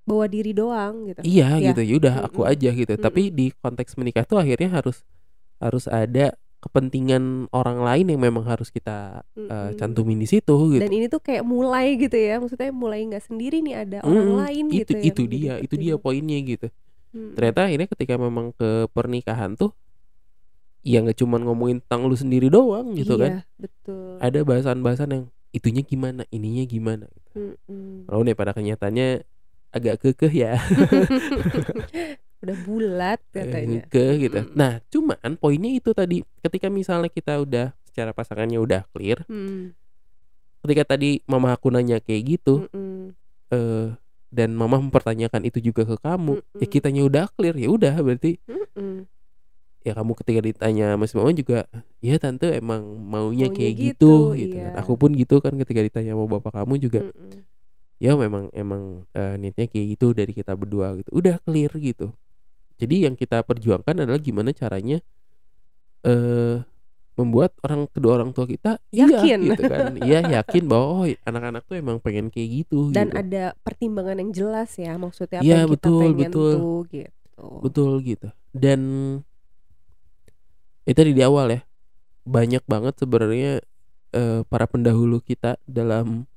bawa 0.08 0.26
diri 0.32 0.56
doang 0.56 1.12
gitu. 1.12 1.20
iya 1.20 1.60
Ya. 1.60 1.76
gitu 1.76 1.82
ya 1.84 1.94
udah 2.00 2.16
aku 2.28 2.42
Mm-mm. 2.46 2.52
aja 2.54 2.70
gitu 2.72 2.94
tapi 2.96 3.22
di 3.34 3.52
konteks 3.52 4.00
menikah 4.00 4.24
tuh 4.24 4.40
akhirnya 4.40 4.70
harus 4.72 5.04
harus 5.60 5.86
ada 5.92 6.34
kepentingan 6.58 7.54
orang 7.54 7.86
lain 7.86 8.06
yang 8.10 8.22
memang 8.22 8.42
harus 8.50 8.74
kita 8.74 9.22
uh, 9.38 9.70
cantumin 9.78 10.18
di 10.18 10.26
situ 10.26 10.74
gitu. 10.74 10.82
Dan 10.82 10.90
ini 10.90 11.06
tuh 11.06 11.22
kayak 11.22 11.46
mulai 11.46 11.94
gitu 12.02 12.18
ya, 12.18 12.42
maksudnya 12.42 12.74
mulai 12.74 13.06
nggak 13.06 13.24
sendiri 13.30 13.62
nih 13.62 13.76
ada 13.86 13.98
mm, 14.02 14.10
orang 14.10 14.32
lain 14.42 14.66
itu, 14.74 14.92
gitu. 14.92 14.94
Itu 14.98 15.22
dia, 15.30 15.54
itu 15.62 15.76
dia 15.78 15.96
poinnya 16.02 16.38
gitu. 16.42 16.68
Mm. 17.14 17.38
Ternyata 17.38 17.62
ini 17.70 17.84
ketika 17.86 18.14
memang 18.18 18.58
ke 18.58 18.90
pernikahan 18.90 19.54
tuh 19.54 19.70
ya 20.82 21.04
nggak 21.04 21.20
cuma 21.20 21.38
ngomongin 21.38 21.84
tentang 21.84 22.10
lu 22.10 22.16
sendiri 22.18 22.50
doang 22.50 22.98
gitu 22.98 23.22
iya, 23.22 23.22
kan. 23.22 23.32
betul. 23.62 24.18
Ada 24.18 24.40
bahasan-bahasan 24.42 25.10
yang 25.14 25.24
itunya 25.54 25.86
gimana, 25.86 26.26
ininya 26.34 26.66
gimana. 26.66 27.06
Gitu. 27.06 27.54
Mm 27.70 28.06
-mm. 28.10 28.24
nih 28.26 28.36
pada 28.36 28.58
kenyataannya 28.58 29.22
agak 29.70 30.02
kekeh 30.02 30.34
ya. 30.34 30.58
udah 32.44 32.58
bulat 32.66 33.20
katanya. 33.34 33.82
Ke 33.90 34.18
gitu. 34.22 34.38
Mm. 34.46 34.54
Nah, 34.54 34.80
cuman 34.94 35.32
poinnya 35.42 35.72
itu 35.74 35.90
tadi 35.94 36.22
ketika 36.46 36.70
misalnya 36.70 37.10
kita 37.10 37.42
udah 37.42 37.74
secara 37.90 38.14
pasangannya 38.14 38.62
udah 38.62 38.86
clear. 38.94 39.26
Mm. 39.26 39.74
Ketika 40.62 40.98
tadi 40.98 41.22
mama 41.26 41.54
aku 41.54 41.74
nanya 41.74 41.98
kayak 42.02 42.38
gitu, 42.38 42.68
mm 42.70 42.74
-mm. 42.74 43.04
Uh, 43.48 43.96
dan 44.28 44.52
mama 44.52 44.76
mempertanyakan 44.76 45.48
itu 45.48 45.64
juga 45.64 45.88
ke 45.88 45.96
kamu, 46.04 46.36
mm 46.36 46.44
-mm. 46.44 46.60
ya 46.60 46.68
kitanya 46.68 47.02
udah 47.08 47.26
clear 47.32 47.56
ya 47.56 47.70
udah 47.72 47.96
berarti. 48.04 48.38
Mm 48.46 48.66
-mm. 48.76 48.96
Ya 49.88 49.96
kamu 49.96 50.20
ketika 50.20 50.42
ditanya 50.44 51.00
Mas 51.00 51.16
Mama 51.16 51.32
juga, 51.32 51.64
ya 52.04 52.20
tante 52.20 52.52
emang 52.52 52.84
maunya, 53.00 53.48
maunya 53.48 53.56
kayak 53.56 53.74
gitu, 53.80 54.36
gitu, 54.36 54.52
gitu 54.52 54.56
kan. 54.60 54.74
Aku 54.84 55.00
pun 55.00 55.16
gitu 55.16 55.40
kan 55.40 55.56
ketika 55.56 55.80
ditanya 55.80 56.12
sama 56.12 56.28
bapak 56.28 56.60
kamu 56.60 56.76
juga. 56.76 57.08
Mm 57.08 57.16
-mm 57.16 57.48
ya 57.98 58.14
memang 58.14 58.54
emang 58.54 59.04
uh, 59.14 59.36
niatnya 59.42 59.66
kayak 59.66 59.98
gitu 59.98 60.14
dari 60.14 60.30
kita 60.34 60.54
berdua 60.54 60.94
gitu 61.02 61.10
udah 61.18 61.42
clear 61.42 61.74
gitu 61.82 62.14
jadi 62.78 63.10
yang 63.10 63.16
kita 63.18 63.42
perjuangkan 63.42 64.06
adalah 64.06 64.22
gimana 64.22 64.54
caranya 64.54 65.02
uh, 66.06 66.62
membuat 67.18 67.58
orang 67.66 67.90
kedua 67.90 68.22
orang 68.22 68.30
tua 68.30 68.46
kita 68.46 68.78
iya 68.94 69.10
yakin 69.10 69.40
iya, 69.42 69.50
gitu 69.50 69.64
kan 69.66 69.84
iya 70.08 70.20
yakin 70.38 70.64
bahwa 70.70 70.86
oh 70.86 71.06
anak-anak 71.26 71.66
tuh 71.66 71.76
emang 71.82 71.98
pengen 71.98 72.30
kayak 72.30 72.64
gitu 72.64 72.94
dan 72.94 73.10
gitu. 73.10 73.18
ada 73.18 73.44
pertimbangan 73.66 74.22
yang 74.22 74.32
jelas 74.32 74.70
ya 74.78 74.94
maksudnya 75.02 75.42
apa 75.42 75.50
ya, 75.50 75.66
yang 75.66 75.74
betul, 75.74 75.98
kita 75.98 76.04
pengen 76.06 76.30
betul. 76.30 76.52
tuh 76.54 76.80
gitu 76.94 77.12
betul 77.66 77.92
gitu 78.06 78.28
dan 78.54 78.82
itu 80.86 81.00
di 81.02 81.24
awal 81.26 81.52
ya 81.52 81.62
banyak 82.24 82.64
banget 82.70 82.94
sebenarnya 83.02 83.66
uh, 84.14 84.42
para 84.46 84.70
pendahulu 84.70 85.18
kita 85.18 85.58
dalam 85.66 86.30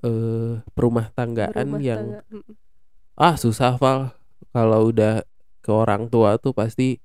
uh, 0.00 0.64
perumah 0.72 1.12
tanggaan 1.12 1.52
Berumah 1.52 1.80
yang 1.84 2.04
tangga. 2.24 3.20
ah 3.20 3.34
susah 3.36 3.76
Val 3.76 4.16
kalau 4.52 4.88
udah 4.88 5.24
ke 5.62 5.70
orang 5.70 6.10
tua 6.10 6.36
tuh 6.42 6.50
pasti 6.52 6.98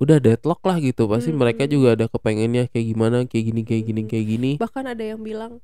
udah 0.00 0.16
deadlock 0.18 0.64
lah 0.64 0.80
gitu. 0.80 1.04
Pasti 1.06 1.30
hmm. 1.30 1.38
mereka 1.38 1.62
juga 1.68 1.94
ada 1.94 2.06
kepengennya 2.08 2.72
kayak 2.72 2.86
gimana 2.88 3.16
kayak 3.28 3.44
gini 3.52 3.62
kayak 3.62 3.82
gini 3.84 4.02
kayak 4.08 4.26
gini. 4.26 4.50
Bahkan 4.56 4.84
ada 4.96 5.04
yang 5.04 5.20
bilang 5.20 5.60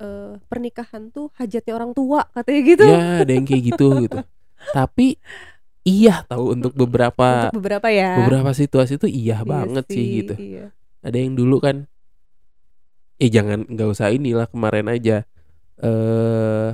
e, 0.00 0.40
pernikahan 0.48 1.12
tuh 1.12 1.28
hajatnya 1.36 1.76
orang 1.76 1.92
tua 1.92 2.24
katanya 2.32 2.60
gitu. 2.64 2.84
Ya 2.88 3.22
ada 3.22 3.32
yang 3.32 3.44
kayak 3.44 3.62
gitu 3.74 3.86
gitu. 4.08 4.18
Tapi 4.72 5.20
iya 5.82 6.22
tahu 6.30 6.54
untuk 6.54 6.72
beberapa 6.74 7.50
untuk 7.50 7.58
beberapa 7.62 7.90
ya. 7.90 8.22
beberapa 8.22 8.50
situasi 8.54 8.98
tuh 9.02 9.10
iya, 9.10 9.42
iya 9.42 9.46
banget 9.46 9.84
sih, 9.90 9.94
sih 9.98 10.06
gitu. 10.22 10.34
iya. 10.38 10.66
ada 11.02 11.16
yang 11.18 11.34
dulu 11.34 11.58
kan 11.58 11.90
eh 13.18 13.30
jangan 13.30 13.66
nggak 13.66 13.88
usah 13.90 14.14
inilah 14.14 14.46
kemarin 14.46 14.86
aja 14.86 15.26
eh 15.82 16.70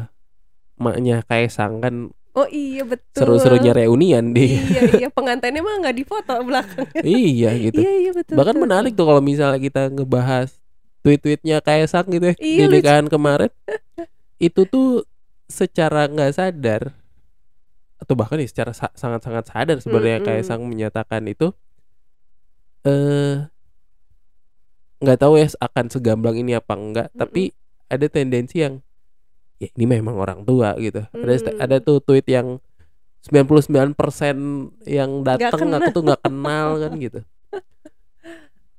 maknya 0.78 1.25
Kaisang 1.26 1.80
kan 1.83 2.12
Oh 2.38 2.47
iya 2.54 2.87
betul. 2.87 3.18
Seru-serunya 3.18 3.75
reunian 3.75 4.30
di. 4.30 4.54
Iya 4.54 4.83
iya 4.95 5.09
pengantinnya 5.16 5.59
mah 5.59 5.75
nggak 5.83 5.97
difoto 5.99 6.35
belakang. 6.47 6.87
iya 7.02 7.50
gitu. 7.59 7.83
Iya 7.83 7.92
iya 7.99 8.11
betul. 8.14 8.38
Bahkan 8.38 8.54
betul. 8.54 8.64
menarik 8.71 8.92
tuh 8.95 9.07
kalau 9.11 9.18
misalnya 9.18 9.59
kita 9.59 9.90
ngebahas 9.90 10.54
tweet-tweetnya 11.02 11.59
Kaisang 11.59 12.07
gitu 12.14 12.30
ya 12.30 12.37
iya, 12.38 12.71
di 12.71 12.78
nikahan 12.78 13.11
kemarin. 13.11 13.50
itu 14.38 14.62
tuh 14.71 15.02
secara 15.50 16.07
nggak 16.07 16.30
sadar 16.30 16.95
atau 17.99 18.14
bahkan 18.14 18.38
ya 18.38 18.47
secara 18.47 18.71
sangat-sangat 18.71 19.50
sadar 19.50 19.76
sebenarnya 19.83 20.23
hmm, 20.23 20.26
Kaisang 20.30 20.62
menyatakan 20.62 21.26
itu 21.26 21.50
eh 22.87 23.50
nggak 25.02 25.18
tahu 25.18 25.42
ya 25.42 25.50
akan 25.59 25.87
segamblang 25.90 26.38
ini 26.38 26.54
apa 26.54 26.75
enggak, 26.75 27.09
hmm, 27.11 27.18
tapi 27.18 27.42
ada 27.90 28.07
tendensi 28.07 28.62
yang 28.62 28.78
ya 29.58 29.68
ini 29.74 29.84
memang 29.86 30.14
orang 30.14 30.46
tua 30.46 30.74
gitu. 30.78 31.02
Hmm. 31.10 31.26
Ada 31.26 31.54
ada 31.58 31.76
tuh 31.82 31.98
tweet 32.02 32.26
yang 32.30 32.62
99% 33.26 33.98
yang 34.86 35.10
datang 35.26 35.74
aku 35.74 35.90
tuh 35.90 36.02
nggak 36.06 36.22
kenal 36.22 36.78
kan 36.78 36.92
gitu. 36.96 37.20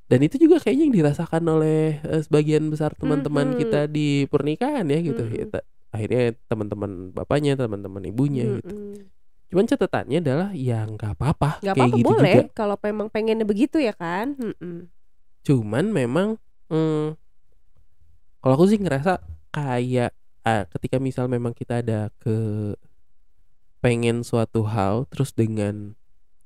Dan 0.09 0.25
itu 0.25 0.41
juga 0.41 0.57
kayaknya 0.57 0.83
yang 0.89 0.95
dirasakan 1.03 1.43
oleh 1.45 2.01
uh, 2.01 2.17
sebagian 2.17 2.65
besar 2.73 2.97
teman-teman 2.97 3.53
hmm. 3.53 3.59
kita 3.61 3.81
di 3.85 4.25
pernikahan 4.25 4.87
ya 4.89 4.99
gitu. 5.05 5.21
Hmm. 5.21 5.35
Ya, 5.37 5.45
akhirnya 5.93 6.23
teman-teman 6.49 7.13
bapaknya, 7.13 7.53
teman-teman 7.53 8.01
ibunya 8.09 8.49
hmm. 8.49 8.55
gitu. 8.57 8.73
Cuman 9.53 9.65
catatannya 9.69 10.17
adalah 10.21 10.49
ya 10.53 10.85
nggak 10.85 11.13
apa-apa 11.13 11.61
kayak 11.61 11.73
apa-apa 11.77 11.97
gitu 11.97 12.05
boleh 12.05 12.35
juga. 12.41 12.53
kalau 12.57 12.77
memang 12.81 13.07
pengennya 13.13 13.45
begitu 13.45 13.77
ya 13.77 13.93
kan. 13.93 14.33
Hmm. 14.33 14.89
Cuman 15.45 15.93
memang 15.93 16.41
hmm, 16.73 17.13
kalau 18.41 18.53
aku 18.57 18.65
sih 18.65 18.81
ngerasa 18.81 19.21
kayak 19.53 20.09
uh, 20.49 20.63
ketika 20.73 20.97
misal 20.97 21.29
memang 21.29 21.53
kita 21.53 21.85
ada 21.85 22.09
ke 22.17 22.73
pengen 23.79 24.25
suatu 24.25 24.65
hal 24.67 25.07
terus 25.07 25.31
dengan 25.31 25.95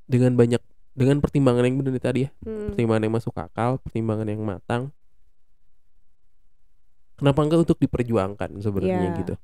dengan 0.06 0.36
banyak 0.38 0.62
dengan 0.94 1.18
pertimbangan 1.18 1.66
yang 1.66 1.82
benar 1.82 1.98
tadi 1.98 2.30
ya 2.30 2.30
hmm. 2.46 2.74
pertimbangan 2.74 3.04
yang 3.10 3.16
masuk 3.18 3.34
akal 3.34 3.82
pertimbangan 3.82 4.30
yang 4.30 4.42
matang 4.46 4.94
kenapa 7.18 7.40
enggak 7.42 7.66
untuk 7.66 7.80
diperjuangkan 7.82 8.62
sebenarnya 8.62 9.10
yeah. 9.10 9.18
gitu 9.18 9.36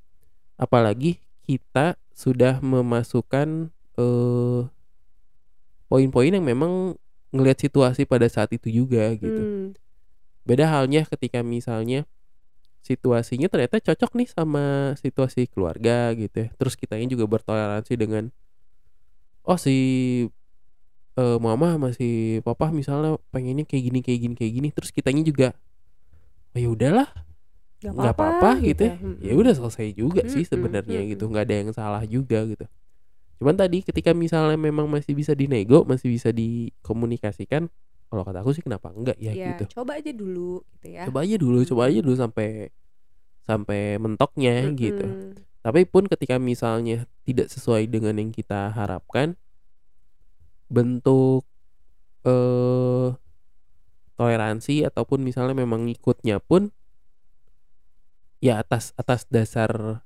apalagi 0.54 1.18
kita 1.42 1.98
sudah 2.14 2.62
memasukkan 2.62 3.74
uh, 3.98 4.70
poin-poin 5.90 6.30
yang 6.30 6.46
memang 6.46 6.94
ngelihat 7.34 7.66
situasi 7.66 8.06
pada 8.06 8.30
saat 8.30 8.54
itu 8.54 8.70
juga 8.70 9.10
gitu 9.18 9.42
hmm. 9.42 9.68
beda 10.46 10.70
halnya 10.70 11.02
ketika 11.10 11.42
misalnya 11.42 12.06
situasinya 12.80 13.46
ternyata 13.52 13.78
cocok 13.78 14.10
nih 14.16 14.28
sama 14.32 14.96
situasi 14.96 15.46
keluarga 15.46 16.12
gitu 16.16 16.46
ya. 16.46 16.48
Terus 16.56 16.74
kita 16.74 16.96
ini 16.96 17.12
juga 17.12 17.28
bertoleransi 17.28 17.92
dengan 17.94 18.32
oh 19.44 19.58
si 19.60 19.76
uh, 21.16 21.38
mama 21.38 21.76
masih 21.76 22.40
papa 22.40 22.72
misalnya 22.72 23.20
pengennya 23.30 23.68
kayak 23.68 23.82
gini 23.92 24.00
kayak 24.00 24.20
gini 24.24 24.34
kayak 24.34 24.52
gini. 24.56 24.68
Terus 24.72 24.90
kitanya 24.90 25.22
juga 25.22 25.48
oh 26.56 26.58
ya 26.58 26.68
udahlah 26.72 27.08
nggak 27.80 28.12
apa-apa 28.12 28.60
gitu, 28.60 28.84
gitu 28.84 28.84
ya. 29.24 29.32
ya. 29.32 29.32
Udah 29.36 29.52
selesai 29.56 29.88
juga 29.96 30.22
sih 30.28 30.44
sebenarnya 30.44 31.00
gitu. 31.08 31.28
Nggak 31.28 31.44
ada 31.48 31.54
yang 31.54 31.70
salah 31.72 32.02
juga 32.04 32.44
gitu. 32.48 32.64
Cuman 33.40 33.56
tadi 33.56 33.80
ketika 33.80 34.12
misalnya 34.12 34.60
memang 34.60 34.84
masih 34.84 35.16
bisa 35.16 35.32
dinego 35.32 35.84
masih 35.88 36.12
bisa 36.12 36.28
dikomunikasikan 36.28 37.72
kalau 38.10 38.26
kata 38.26 38.42
aku 38.42 38.50
sih 38.50 38.66
kenapa? 38.66 38.90
Enggak 38.90 39.14
ya, 39.22 39.30
ya 39.30 39.54
gitu. 39.54 39.78
coba 39.78 40.02
aja 40.02 40.10
dulu 40.10 40.66
gitu 40.74 40.86
ya. 40.90 41.06
Coba 41.06 41.22
aja 41.22 41.36
dulu 41.38 41.58
coba 41.62 41.82
aja 41.86 41.98
dulu 42.02 42.16
sampai 42.18 42.48
sampai 43.46 43.80
mentoknya 44.02 44.66
-hmm. 44.66 44.74
gitu. 44.74 45.06
Tapi 45.62 45.86
pun 45.86 46.10
ketika 46.10 46.42
misalnya 46.42 47.06
tidak 47.22 47.46
sesuai 47.54 47.86
dengan 47.86 48.18
yang 48.18 48.34
kita 48.34 48.74
harapkan 48.74 49.38
bentuk 50.66 51.46
eh 52.26 53.14
toleransi 54.20 54.84
ataupun 54.84 55.24
misalnya 55.24 55.56
memang 55.56 55.88
ngikutnya 55.88 56.44
pun 56.44 56.68
ya 58.44 58.60
atas 58.60 58.92
atas 59.00 59.24
dasar 59.32 60.04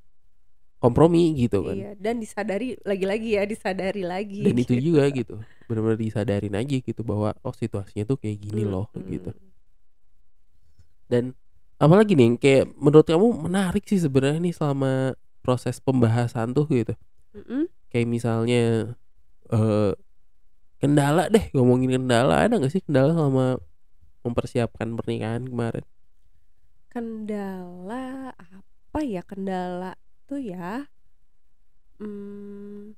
kompromi 0.84 1.32
gitu 1.32 1.64
kan. 1.64 1.76
Iya, 1.80 1.90
dan 1.96 2.20
disadari 2.20 2.76
lagi-lagi 2.84 3.40
ya, 3.40 3.42
disadari 3.48 4.04
lagi. 4.04 4.44
Dan 4.44 4.60
itu 4.60 4.76
juga 4.92 5.08
gitu. 5.08 5.40
Benar-benar 5.64 5.96
disadarin 5.96 6.52
aja 6.52 6.76
gitu 6.76 7.00
bahwa 7.00 7.32
oh 7.40 7.56
situasinya 7.56 8.04
tuh 8.04 8.20
kayak 8.20 8.36
gini 8.36 8.68
hmm, 8.68 8.72
loh 8.72 8.92
hmm. 8.92 9.08
gitu. 9.08 9.30
Dan 11.08 11.32
apalagi 11.80 12.12
nih 12.12 12.36
kayak 12.36 12.64
menurut 12.76 13.08
kamu 13.08 13.48
menarik 13.48 13.88
sih 13.88 13.96
sebenarnya 13.96 14.44
nih 14.44 14.52
selama 14.52 15.16
proses 15.40 15.80
pembahasan 15.80 16.52
tuh 16.52 16.68
gitu. 16.68 16.92
-hmm. 17.32 17.64
Kayak 17.88 18.08
misalnya 18.12 18.92
uh, 19.48 19.96
kendala 20.84 21.32
deh 21.32 21.48
ngomongin 21.56 21.96
kendala 21.96 22.44
ada 22.44 22.60
nggak 22.60 22.72
sih 22.72 22.84
kendala 22.84 23.16
selama 23.16 23.56
mempersiapkan 24.20 24.92
pernikahan 25.00 25.48
kemarin? 25.48 25.84
Kendala 26.92 28.36
apa 28.36 28.98
ya 29.00 29.24
kendala 29.24 29.96
tuh 30.24 30.40
ya 30.40 30.88
hmm. 32.00 32.96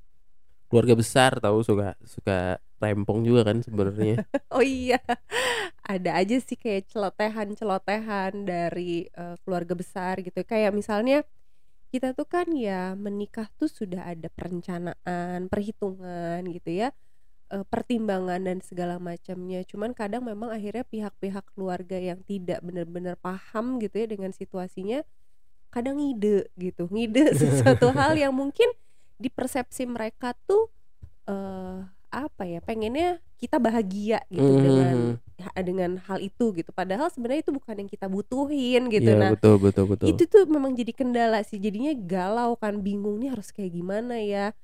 keluarga 0.71 0.95
besar 0.97 1.37
tahu 1.43 1.63
suka 1.67 1.99
suka 2.07 2.63
rempong 2.81 3.25
juga 3.25 3.53
kan 3.53 3.61
sebenarnya 3.61 4.23
oh 4.57 4.65
iya 4.65 5.01
ada 5.83 6.19
aja 6.19 6.37
sih 6.39 6.59
kayak 6.59 6.91
celotehan 6.91 7.55
celotehan 7.55 8.47
dari 8.47 9.11
uh, 9.15 9.35
keluarga 9.43 9.75
besar 9.75 10.21
gitu 10.23 10.43
kayak 10.43 10.75
misalnya 10.75 11.27
kita 11.95 12.13
tuh 12.13 12.27
kan 12.27 12.51
ya 12.53 12.93
menikah 12.99 13.47
tuh 13.57 13.71
sudah 13.71 14.11
ada 14.11 14.27
perencanaan 14.29 15.47
perhitungan 15.49 16.43
gitu 16.51 16.83
ya 16.85 16.91
uh, 17.53 17.65
pertimbangan 17.67 18.43
dan 18.43 18.59
segala 18.63 18.99
macamnya. 18.99 19.63
Cuman 19.67 19.95
kadang 19.95 20.27
memang 20.27 20.51
akhirnya 20.51 20.83
pihak-pihak 20.87 21.55
keluarga 21.55 21.99
yang 21.99 22.21
tidak 22.27 22.63
benar-benar 22.63 23.15
paham 23.21 23.79
gitu 23.79 24.03
ya 24.03 24.07
dengan 24.11 24.35
situasinya 24.35 25.07
kadang 25.77 26.01
ngide 26.01 26.49
gitu. 26.57 26.89
Ngide 26.89 27.33
sesuatu 27.41 27.93
hal 27.93 28.17
yang 28.17 28.33
mungkin 28.33 28.73
di 29.21 29.29
persepsi 29.29 29.85
mereka 29.85 30.33
tuh 30.49 30.73
uh, 31.29 31.85
apa 32.09 32.49
ya 32.49 32.65
pengennya 32.65 33.21
kita 33.37 33.61
bahagia 33.61 34.25
gitu 34.33 34.41
mm 34.41 34.57
-hmm. 34.57 34.65
dengan 34.65 34.97
dengan 35.61 35.91
hal 36.09 36.25
itu 36.25 36.57
gitu. 36.57 36.73
Padahal 36.73 37.13
sebenarnya 37.13 37.45
itu 37.45 37.53
bukan 37.53 37.85
yang 37.85 37.91
kita 37.91 38.09
butuhin 38.09 38.89
gitu. 38.89 39.11
Yeah, 39.13 39.21
nah 39.21 39.31
betul 39.37 39.61
betul 39.61 39.85
betul. 39.93 40.07
itu 40.09 40.25
tuh 40.25 40.49
memang 40.49 40.73
jadi 40.73 40.97
kendala 40.97 41.45
sih. 41.45 41.61
Jadinya 41.61 41.93
galau 41.93 42.57
kan 42.57 42.81
bingung 42.81 43.21
nih 43.21 43.37
harus 43.37 43.53
kayak 43.53 43.77
gimana 43.77 44.17
ya. 44.17 44.57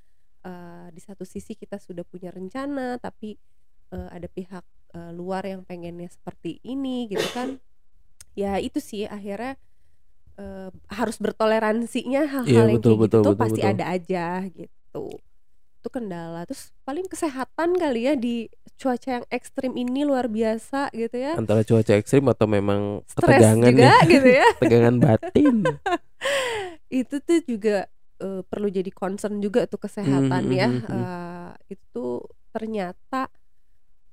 Uh, 0.42 0.90
di 0.90 0.98
satu 0.98 1.22
sisi 1.22 1.54
kita 1.54 1.78
sudah 1.78 2.02
punya 2.02 2.34
rencana 2.34 2.98
tapi 2.98 3.38
uh, 3.94 4.10
ada 4.10 4.26
pihak 4.26 4.66
uh, 4.90 5.14
luar 5.14 5.46
yang 5.46 5.62
pengennya 5.62 6.08
seperti 6.08 6.58
ini 6.64 7.12
gitu 7.12 7.28
kan. 7.36 7.60
Ya 8.32 8.56
itu 8.56 8.80
sih 8.80 9.04
akhirnya 9.04 9.60
uh, 10.42 10.68
harus 10.90 11.16
bertoleransinya 11.22 12.26
hal-hal 12.26 12.50
yeah, 12.50 12.66
yang 12.74 12.82
betul, 12.82 12.98
kayak 12.98 13.02
betul, 13.06 13.20
gitu 13.22 13.30
betul, 13.30 13.38
pasti 13.38 13.60
betul. 13.62 13.72
ada 13.72 13.84
aja 13.94 14.26
gitu 14.50 15.06
itu 15.82 15.90
kendala 15.90 16.46
terus 16.46 16.70
paling 16.86 17.10
kesehatan 17.10 17.74
kali 17.74 18.06
ya 18.06 18.14
di 18.14 18.46
cuaca 18.78 19.18
yang 19.18 19.26
ekstrim 19.34 19.74
ini 19.74 20.06
luar 20.06 20.30
biasa 20.30 20.94
gitu 20.94 21.18
ya 21.18 21.34
antara 21.34 21.66
cuaca 21.66 21.98
ekstrim 21.98 22.22
atau 22.30 22.46
memang 22.46 23.02
Stress 23.10 23.42
ketegangan 23.42 23.74
juga 23.74 23.90
ya. 23.90 23.96
gitu 24.06 24.28
ya 24.30 24.48
tegangan 24.62 24.96
batin 25.02 25.56
itu 27.02 27.14
tuh 27.18 27.40
juga 27.50 27.90
uh, 28.22 28.46
perlu 28.46 28.70
jadi 28.70 28.94
concern 28.94 29.42
juga 29.42 29.66
tuh 29.66 29.82
kesehatan 29.82 30.42
mm 30.46 30.54
-hmm. 30.54 30.60
ya 30.62 30.68
uh, 30.86 31.50
itu 31.66 32.22
ternyata 32.54 33.26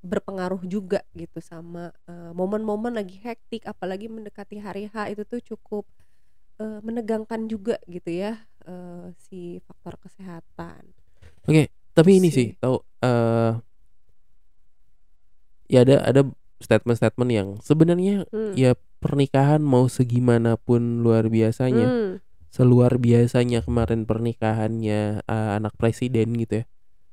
berpengaruh 0.01 0.63
juga 0.65 1.03
gitu 1.11 1.37
sama 1.43 1.91
momen 2.33 2.63
momen-momen 2.63 2.97
lagi 2.97 3.19
hektik 3.19 3.67
apalagi 3.67 4.07
mendekati 4.07 4.57
hari 4.57 4.87
H 4.89 5.11
itu 5.11 5.27
tuh 5.27 5.43
cukup 5.43 5.83
uh, 6.59 6.79
menegangkan 6.85 7.47
juga 7.47 7.81
gitu 7.89 8.11
ya 8.11 8.43
uh, 8.67 9.11
si 9.17 9.63
faktor 9.65 9.97
kesehatan 10.03 10.93
Oke, 11.49 11.73
tapi 11.97 12.21
ini 12.21 12.29
sih 12.29 12.53
tahu 12.61 12.77
uh, 13.01 13.57
ya 15.65 15.81
ada 15.81 16.05
ada 16.05 16.21
statement-statement 16.61 17.29
yang 17.33 17.47
sebenarnya 17.65 18.29
hmm. 18.29 18.53
ya 18.53 18.77
pernikahan 19.01 19.63
mau 19.63 19.89
segimanapun 19.89 21.01
luar 21.01 21.31
biasanya, 21.31 21.87
hmm. 21.89 22.13
seluar 22.53 23.01
biasanya 23.01 23.65
kemarin 23.65 24.05
pernikahannya 24.05 25.25
uh, 25.25 25.57
anak 25.57 25.73
presiden 25.79 26.37
gitu 26.37 26.61
ya. 26.61 26.65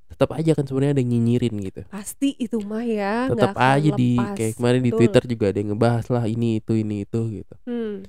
Tetap 0.06 0.36
aja 0.36 0.52
kan 0.52 0.68
sebenarnya 0.68 1.00
ada 1.00 1.02
yang 1.02 1.12
nyinyirin 1.16 1.54
gitu. 1.64 1.80
Pasti 1.88 2.36
itu 2.36 2.60
mah 2.60 2.84
ya. 2.84 3.32
Tetap 3.32 3.56
aja 3.56 3.90
di 3.96 4.20
kayak 4.20 4.60
kemarin 4.60 4.80
Betul. 4.84 4.86
di 4.86 4.92
Twitter 5.00 5.22
juga 5.26 5.44
ada 5.48 5.58
yang 5.64 5.70
ngebahas 5.74 6.06
lah 6.12 6.24
ini 6.28 6.60
itu 6.60 6.72
ini 6.76 7.08
itu 7.08 7.20
gitu. 7.42 7.54
Hmm. 7.64 8.04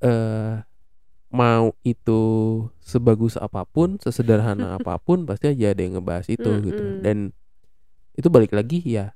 Uh, 0.00 0.64
mau 1.30 1.72
itu 1.86 2.20
sebagus 2.82 3.38
apa 3.38 3.62
pun, 3.62 3.96
sesederhana 4.02 4.74
apa 4.78 4.98
pun 4.98 5.24
pasti 5.24 5.50
aja 5.50 5.70
ada 5.70 5.80
yang 5.80 5.98
ngebahas 5.98 6.26
itu 6.26 6.50
mm 6.50 6.60
gitu. 6.66 6.84
Dan 7.00 7.16
itu 8.18 8.28
balik 8.28 8.52
lagi 8.52 8.82
ya 8.84 9.14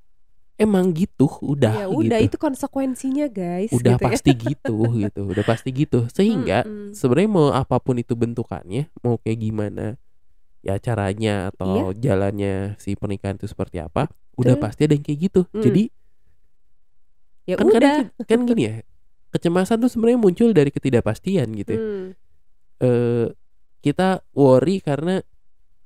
emang 0.55 0.95
gitu 0.95 1.27
udah 1.43 1.85
ya, 1.85 1.87
udah 1.91 2.19
gitu. 2.23 2.31
itu 2.31 2.37
konsekuensinya 2.39 3.27
guys 3.27 3.75
udah 3.75 3.99
gitu 3.99 4.05
ya. 4.07 4.07
pasti 4.07 4.31
ya. 4.31 4.39
gitu 4.55 4.77
gitu 5.03 5.21
udah 5.27 5.45
pasti 5.45 5.69
gitu 5.75 6.07
sehingga 6.15 6.63
mm 6.63 6.71
-hmm. 6.71 6.91
sebenarnya 6.95 7.31
mau 7.31 7.51
apa 7.51 7.83
pun 7.83 7.99
itu 7.99 8.15
bentukannya 8.15 8.87
mau 9.03 9.19
kayak 9.19 9.39
gimana 9.43 9.99
ya 10.63 10.79
caranya 10.79 11.51
atau 11.53 11.93
iya. 11.93 11.99
jalannya 11.99 12.55
si 12.79 12.95
pernikahan 12.95 13.37
itu 13.37 13.51
seperti 13.51 13.83
apa 13.83 14.09
udah 14.39 14.55
pasti 14.57 14.87
ada 14.87 14.95
yang 14.95 15.05
kayak 15.05 15.19
gitu 15.29 15.43
mm. 15.51 15.63
jadi 15.63 15.83
ya 17.45 17.55
kan 17.59 17.67
udah. 17.69 17.75
kadang 17.77 17.99
kan 18.25 18.39
gini 18.47 18.63
ya 18.65 18.75
kecemasan 19.35 19.83
tuh 19.83 19.91
sebenarnya 19.91 20.23
muncul 20.23 20.55
dari 20.55 20.71
ketidakpastian 20.71 21.51
gitu 21.59 21.71
ya. 21.75 21.81
Hmm. 21.83 22.07
E, 22.79 22.91
kita 23.83 24.23
worry 24.31 24.79
karena 24.79 25.19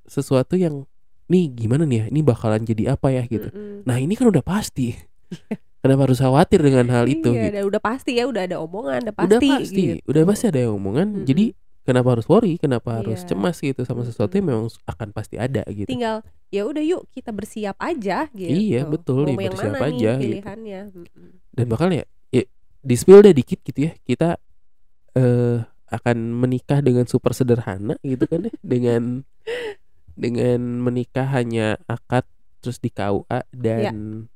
sesuatu 0.05 0.61
yang 0.61 0.85
nih 1.33 1.53
gimana 1.53 1.89
nih 1.89 2.05
ya 2.05 2.07
ini 2.13 2.21
bakalan 2.21 2.61
jadi 2.69 2.93
apa 2.93 3.09
ya 3.09 3.25
gitu. 3.25 3.49
Hmm. 3.49 3.81
Nah 3.89 3.97
ini 3.97 4.13
kan 4.13 4.29
udah 4.29 4.45
pasti. 4.45 4.93
Kenapa 5.79 6.11
harus 6.11 6.19
khawatir 6.19 6.59
dengan 6.59 6.91
hal 6.91 7.07
itu? 7.07 7.31
Iya, 7.31 7.63
gitu? 7.63 7.71
udah 7.71 7.79
pasti 7.79 8.19
ya, 8.19 8.27
udah 8.27 8.51
ada 8.51 8.59
omongan, 8.59 9.09
udah 9.09 9.15
pasti. 9.15 9.31
Udah 9.31 9.41
pasti, 9.63 9.83
gitu. 9.95 10.03
udah 10.11 10.23
pasti 10.27 10.45
ada 10.51 10.61
omongan. 10.75 11.09
Hmm. 11.23 11.25
Jadi 11.25 11.45
kenapa 11.87 12.09
harus 12.19 12.27
worry? 12.27 12.59
Kenapa 12.59 13.01
harus 13.01 13.23
iya. 13.23 13.29
cemas 13.31 13.57
gitu 13.63 13.81
sama 13.87 14.03
sesuatu 14.03 14.35
yang 14.37 14.47
memang 14.51 14.67
akan 14.85 15.09
pasti 15.15 15.39
ada 15.39 15.63
gitu? 15.71 15.87
Tinggal 15.87 16.27
ya 16.51 16.67
udah 16.67 16.83
yuk 16.83 17.07
kita 17.15 17.31
bersiap 17.31 17.79
aja 17.79 18.27
gitu. 18.35 18.51
Iya 18.51 18.91
betul, 18.91 19.31
Mau 19.31 19.39
ya, 19.39 19.55
bersiap 19.55 19.79
aja. 19.79 20.11
Nih 20.19 20.21
gitu. 20.21 20.35
pilihannya. 20.43 20.81
Gitu. 20.93 21.21
Dan 21.55 21.65
bakal 21.71 21.89
ya 21.95 22.05
di 22.81 22.95
spill 22.95 23.25
deh 23.25 23.35
dikit 23.35 23.61
gitu 23.63 23.91
ya. 23.91 23.93
Kita 24.03 24.39
uh, 25.19 25.59
akan 25.89 26.17
menikah 26.37 26.85
dengan 26.85 27.09
super 27.09 27.33
sederhana 27.33 27.97
gitu 28.05 28.29
kan 28.29 28.45
ya 28.45 28.53
dengan 28.61 29.25
dengan 30.13 30.61
menikah 30.85 31.25
hanya 31.33 31.81
akad 31.89 32.29
terus 32.61 32.77
di 32.77 32.93
KUA 32.93 33.49
dan 33.57 34.29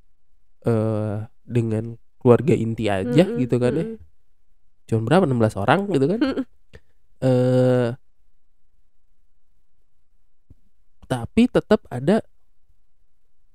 ya. 0.65 0.71
uh, 0.71 1.17
dengan 1.45 2.01
keluarga 2.17 2.57
inti 2.57 2.89
aja 2.89 3.27
mm 3.27 3.31
-hmm, 3.37 3.41
gitu 3.45 3.57
kan 3.61 3.73
ya 3.77 3.87
cuma 4.93 5.09
berapa? 5.09 5.25
16 5.25 5.57
orang 5.57 5.81
gitu 5.89 6.05
kan. 6.05 6.21
Uh, 7.23 7.89
tapi 11.07 11.45
tetap 11.49 11.81
ada 11.89 12.21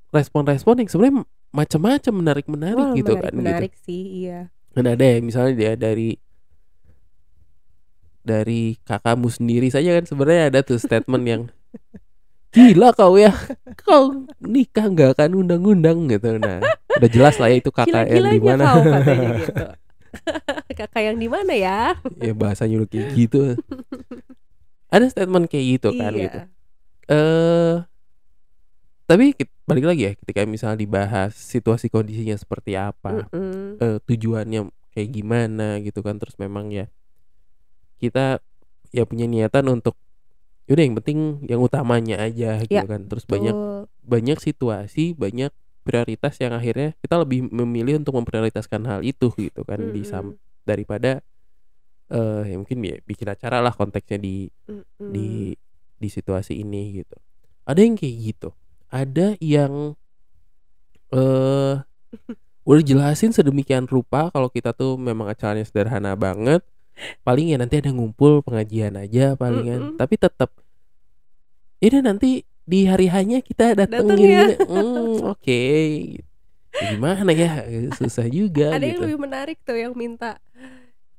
respon-respon 0.09 0.81
yang 0.81 0.89
sebenarnya 0.89 1.15
macam-macam 1.51 2.13
menarik-menarik 2.15 2.87
gitu 2.95 3.11
menarik, 3.17 3.23
kan 3.23 3.33
menarik 3.33 3.73
gitu. 3.73 3.85
sih 3.89 4.03
iya 4.23 4.53
dan 4.77 4.93
ada 4.93 5.01
ya 5.01 5.17
misalnya 5.25 5.53
dia 5.57 5.73
dari 5.73 6.21
dari 8.21 8.77
kakakmu 8.85 9.25
sendiri 9.33 9.73
saja 9.73 9.97
kan 9.97 10.05
sebenarnya 10.05 10.53
ada 10.53 10.59
tuh 10.61 10.77
statement 10.77 11.25
yang 11.25 11.41
gila 12.53 12.93
kau 12.93 13.17
ya 13.17 13.33
kau 13.81 14.29
nikah 14.37 14.85
nggak 14.85 15.17
akan 15.17 15.31
undang-undang 15.33 16.05
gitu. 16.05 16.37
Nah 16.37 16.61
udah 16.93 17.09
jelas 17.09 17.41
lah 17.41 17.49
ya 17.49 17.57
itu 17.57 17.73
kakak 17.73 18.05
yang 18.05 18.29
di 18.29 18.37
mana. 18.37 18.63
gitu. 19.41 19.65
kakak 20.85 21.01
yang 21.09 21.17
di 21.17 21.25
mana 21.25 21.53
ya? 21.57 21.97
Ya 22.21 22.33
bahasanya 22.37 22.85
udah 22.85 22.89
kayak 22.93 23.07
gitu. 23.17 23.57
Ada 24.93 25.09
statement 25.09 25.49
kayak 25.49 25.65
gitu 25.81 25.89
kan 25.97 26.13
iya. 26.13 26.21
gitu. 26.29 26.39
Eh 27.09 27.15
uh, 27.17 27.73
tapi 29.07 29.31
balik 29.63 29.85
lagi 29.87 30.01
ya 30.03 30.13
ketika 30.19 30.43
misalnya 30.43 30.83
dibahas 30.83 31.31
situasi 31.31 31.87
kondisinya 31.87 32.35
seperti 32.35 32.75
apa 32.75 33.31
mm 33.31 33.31
-hmm. 33.31 33.67
uh, 33.79 33.97
tujuannya 34.03 34.67
kayak 34.91 35.09
gimana 35.15 35.79
gitu 35.79 36.03
kan 36.03 36.19
terus 36.19 36.35
memang 36.35 36.67
ya 36.75 36.91
kita 38.03 38.43
ya 38.91 39.07
punya 39.07 39.23
niatan 39.25 39.71
untuk 39.71 39.95
yaudah 40.67 40.83
yang 40.83 40.95
penting 40.99 41.19
yang 41.47 41.63
utamanya 41.63 42.19
aja 42.19 42.59
gitu 42.67 42.75
ya, 42.75 42.83
kan 42.83 43.07
terus 43.07 43.23
betul. 43.23 43.39
banyak 43.39 43.55
banyak 44.03 44.37
situasi 44.43 45.15
banyak 45.15 45.55
prioritas 45.87 46.35
yang 46.43 46.51
akhirnya 46.51 46.91
kita 46.99 47.15
lebih 47.15 47.47
memilih 47.47 48.03
untuk 48.03 48.19
memprioritaskan 48.19 48.83
hal 48.83 48.99
itu 49.07 49.31
gitu 49.39 49.63
kan 49.63 49.79
mm 49.79 49.87
-hmm. 49.87 49.95
di 49.95 50.01
sam 50.03 50.35
daripada 50.67 51.23
uh, 52.11 52.43
ya 52.43 52.59
mungkin 52.59 52.83
ya 52.83 52.99
bikin 53.07 53.31
acara 53.31 53.63
lah 53.63 53.71
konteksnya 53.71 54.19
di 54.19 54.51
mm 54.67 54.83
-hmm. 54.83 55.09
di 55.15 55.55
di 55.95 56.09
situasi 56.11 56.59
ini 56.59 56.99
gitu 56.99 57.15
ada 57.63 57.79
yang 57.79 57.95
kayak 57.95 58.35
gitu 58.35 58.51
ada 58.87 59.35
yang 59.43 59.95
eh 61.11 61.17
uh, 61.17 61.75
udah 62.67 62.83
jelasin 62.83 63.31
sedemikian 63.31 63.87
rupa 63.87 64.27
kalau 64.27 64.51
kita 64.51 64.75
tuh 64.75 64.99
memang 64.99 65.31
acaranya 65.31 65.63
sederhana 65.63 66.19
banget 66.19 66.59
paling 67.23 67.55
ya 67.55 67.57
nanti 67.61 67.79
ada 67.79 67.95
ngumpul 67.95 68.43
pengajian 68.43 68.99
aja 68.99 69.39
palingan 69.39 69.79
mm 69.79 69.87
-hmm. 69.95 69.99
tapi 70.01 70.15
tetap 70.19 70.51
ini 71.79 71.97
nanti 72.03 72.43
di 72.67 72.83
hari 72.83 73.07
hanya 73.07 73.39
kita 73.39 73.71
datang 73.79 74.11
ya. 74.19 74.59
mm, 74.59 74.67
oke 74.67 75.39
okay. 75.39 76.19
gimana 76.75 77.31
ya 77.31 77.63
susah 77.95 78.27
juga 78.27 78.75
ada 78.75 78.83
gitu. 78.83 78.99
yang 78.99 79.01
lebih 79.07 79.19
menarik 79.23 79.57
tuh 79.63 79.79
yang 79.79 79.95
minta 79.95 80.35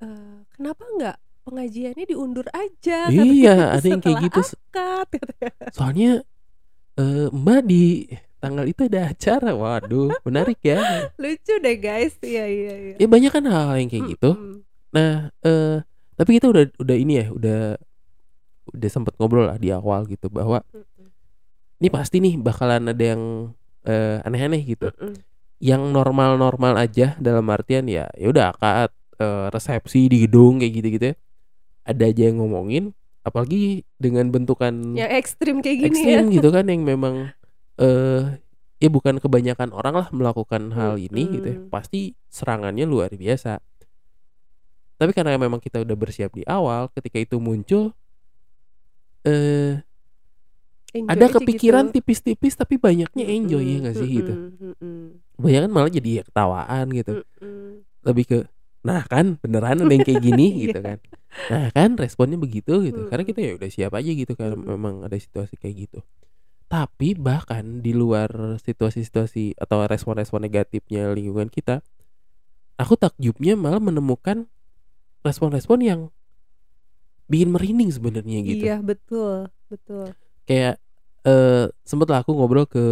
uh, 0.04 0.44
kenapa 0.52 0.84
nggak 0.84 1.16
pengajiannya 1.48 2.04
diundur 2.04 2.44
aja 2.52 3.08
iya 3.08 3.72
ada 3.72 3.86
yang 3.88 4.04
kayak 4.04 4.28
gitu 4.28 4.40
akad, 4.44 5.08
soalnya 5.72 6.20
uh, 6.98 7.26
mbak 7.30 7.60
di 7.64 8.10
tanggal 8.38 8.66
itu 8.66 8.86
ada 8.86 9.14
acara. 9.14 9.50
Waduh 9.54 10.12
menarik 10.26 10.58
ya. 10.62 10.78
Lucu 11.22 11.54
deh 11.62 11.76
guys. 11.78 12.14
Iya 12.22 12.44
iya 12.46 12.74
iya. 12.74 12.94
Ya 12.98 13.06
banyak 13.06 13.30
kan 13.30 13.44
hal, 13.46 13.64
-hal 13.72 13.76
yang 13.78 13.90
kayak 13.90 14.18
gitu. 14.18 14.30
Nah 14.94 15.30
uh, 15.46 15.82
tapi 16.18 16.30
kita 16.42 16.50
udah 16.50 16.64
udah 16.82 16.96
ini 16.98 17.22
ya 17.22 17.26
udah 17.30 17.60
udah 18.74 18.90
sempet 18.90 19.14
ngobrol 19.16 19.48
lah 19.48 19.56
di 19.56 19.72
awal 19.72 20.04
gitu 20.04 20.28
bahwa 20.28 20.60
ini 21.78 21.88
pasti 21.88 22.18
nih 22.18 22.36
bakalan 22.36 22.90
ada 22.90 23.04
yang 23.14 23.22
aneh 23.88 24.20
aneh-aneh 24.26 24.62
gitu. 24.66 24.90
Yang 25.58 25.90
normal-normal 25.90 26.78
aja 26.78 27.18
dalam 27.18 27.46
artian 27.50 27.88
ya 27.88 28.06
ya 28.14 28.26
udah 28.30 28.54
akad 28.54 28.90
uh, 29.18 29.46
resepsi 29.50 30.06
di 30.06 30.26
gedung 30.26 30.60
kayak 30.62 30.72
gitu 30.74 30.88
gitu 30.98 31.04
ya. 31.14 31.16
Ada 31.88 32.04
aja 32.12 32.22
yang 32.28 32.44
ngomongin 32.44 32.92
apalagi 33.22 33.82
dengan 33.96 34.30
bentukan 34.30 34.94
yang 34.96 35.10
ekstrim 35.12 35.60
kayak 35.60 35.78
gini 35.84 35.88
ekstrim 35.90 36.24
ya. 36.30 36.34
gitu 36.40 36.48
kan 36.48 36.64
yang 36.66 36.82
memang 36.82 37.30
uh, 37.76 38.22
ya 38.78 38.88
bukan 38.88 39.18
kebanyakan 39.18 39.74
orang 39.74 39.94
lah 39.98 40.08
melakukan 40.10 40.70
hal 40.72 40.96
ini 40.96 41.22
gitu 41.28 41.46
ya. 41.46 41.58
Pasti 41.68 42.14
serangannya 42.30 42.86
luar 42.86 43.10
biasa. 43.10 43.58
Tapi 44.98 45.10
karena 45.14 45.38
memang 45.38 45.58
kita 45.58 45.78
udah 45.78 45.94
bersiap 45.94 46.34
di 46.34 46.42
awal 46.42 46.90
ketika 46.90 47.18
itu 47.18 47.38
muncul 47.38 47.94
eh 49.22 49.82
Enjoy 50.88 51.10
ada 51.12 51.26
aja 51.28 51.34
kepikiran 51.36 51.84
gitu. 51.92 52.00
tipis-tipis 52.00 52.56
tapi 52.56 52.80
banyaknya 52.80 53.28
enjoy 53.28 53.60
ya 53.60 53.76
Mm-mm, 53.76 53.84
gak 53.84 53.94
sih 54.00 54.08
gitu. 54.08 54.32
mm-mm, 54.32 54.72
mm-mm, 54.80 55.04
banyak 55.36 55.68
malah 55.68 55.92
jadi 55.92 56.10
ya 56.10 56.22
ketawaan 56.24 56.86
gitu. 56.96 57.12
Lebih 58.02 58.24
ke 58.24 58.38
nah 58.80 59.04
kan 59.04 59.36
beneran 59.42 59.84
ada 59.84 59.90
yang 59.92 60.06
kayak 60.06 60.22
gini 60.22 60.46
Iya. 60.54 60.60
gitu 60.64 60.78
kan 60.80 60.98
nah 61.48 61.68
kan 61.70 61.94
responnya 61.96 62.36
begitu 62.40 62.82
gitu 62.88 63.06
karena 63.08 63.22
Mm-mm. 63.24 63.30
kita 63.30 63.40
ya 63.44 63.52
udah 63.56 63.70
siap 63.70 63.92
aja 63.94 64.10
gitu 64.10 64.32
karena 64.34 64.56
Mm-mm. 64.56 64.68
memang 64.74 64.94
ada 65.06 65.16
situasi 65.16 65.54
kayak 65.60 65.88
gitu 65.88 65.98
tapi 66.68 67.16
bahkan 67.16 67.80
di 67.80 67.96
luar 67.96 68.60
situasi-situasi 68.60 69.56
atau 69.56 69.84
respon-respon 69.88 70.44
negatifnya 70.44 71.08
lingkungan 71.16 71.48
kita 71.48 71.80
aku 72.76 72.94
takjubnya 73.00 73.56
malah 73.56 73.80
menemukan 73.80 74.44
respon-respon 75.24 75.78
yang 75.80 76.00
bikin 77.28 77.52
merinding 77.52 77.92
sebenarnya 77.92 78.38
gitu 78.44 78.64
Iya 78.68 78.76
betul 78.80 79.52
betul. 79.68 80.16
kayak 80.48 80.80
eh 81.28 81.66
sempet 81.84 82.08
lah 82.08 82.24
aku 82.24 82.32
ngobrol 82.32 82.64
ke 82.64 82.84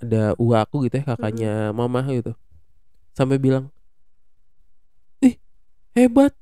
ada 0.00 0.36
uwa 0.36 0.64
aku 0.64 0.84
gitu 0.84 1.00
ya 1.00 1.04
kakaknya 1.08 1.72
mama 1.72 2.04
gitu 2.12 2.36
sampai 3.16 3.40
bilang 3.40 3.73
hebat. 5.94 6.32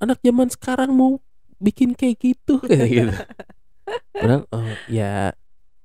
Anak 0.00 0.20
zaman 0.24 0.48
sekarang 0.48 0.90
mau 0.92 1.20
bikin 1.60 1.92
kayak 1.92 2.16
gitu. 2.18 2.58
Kayak 2.68 2.88
gitu. 2.88 3.14
Padahal 4.16 4.42
oh, 4.54 4.70
ya 4.86 5.34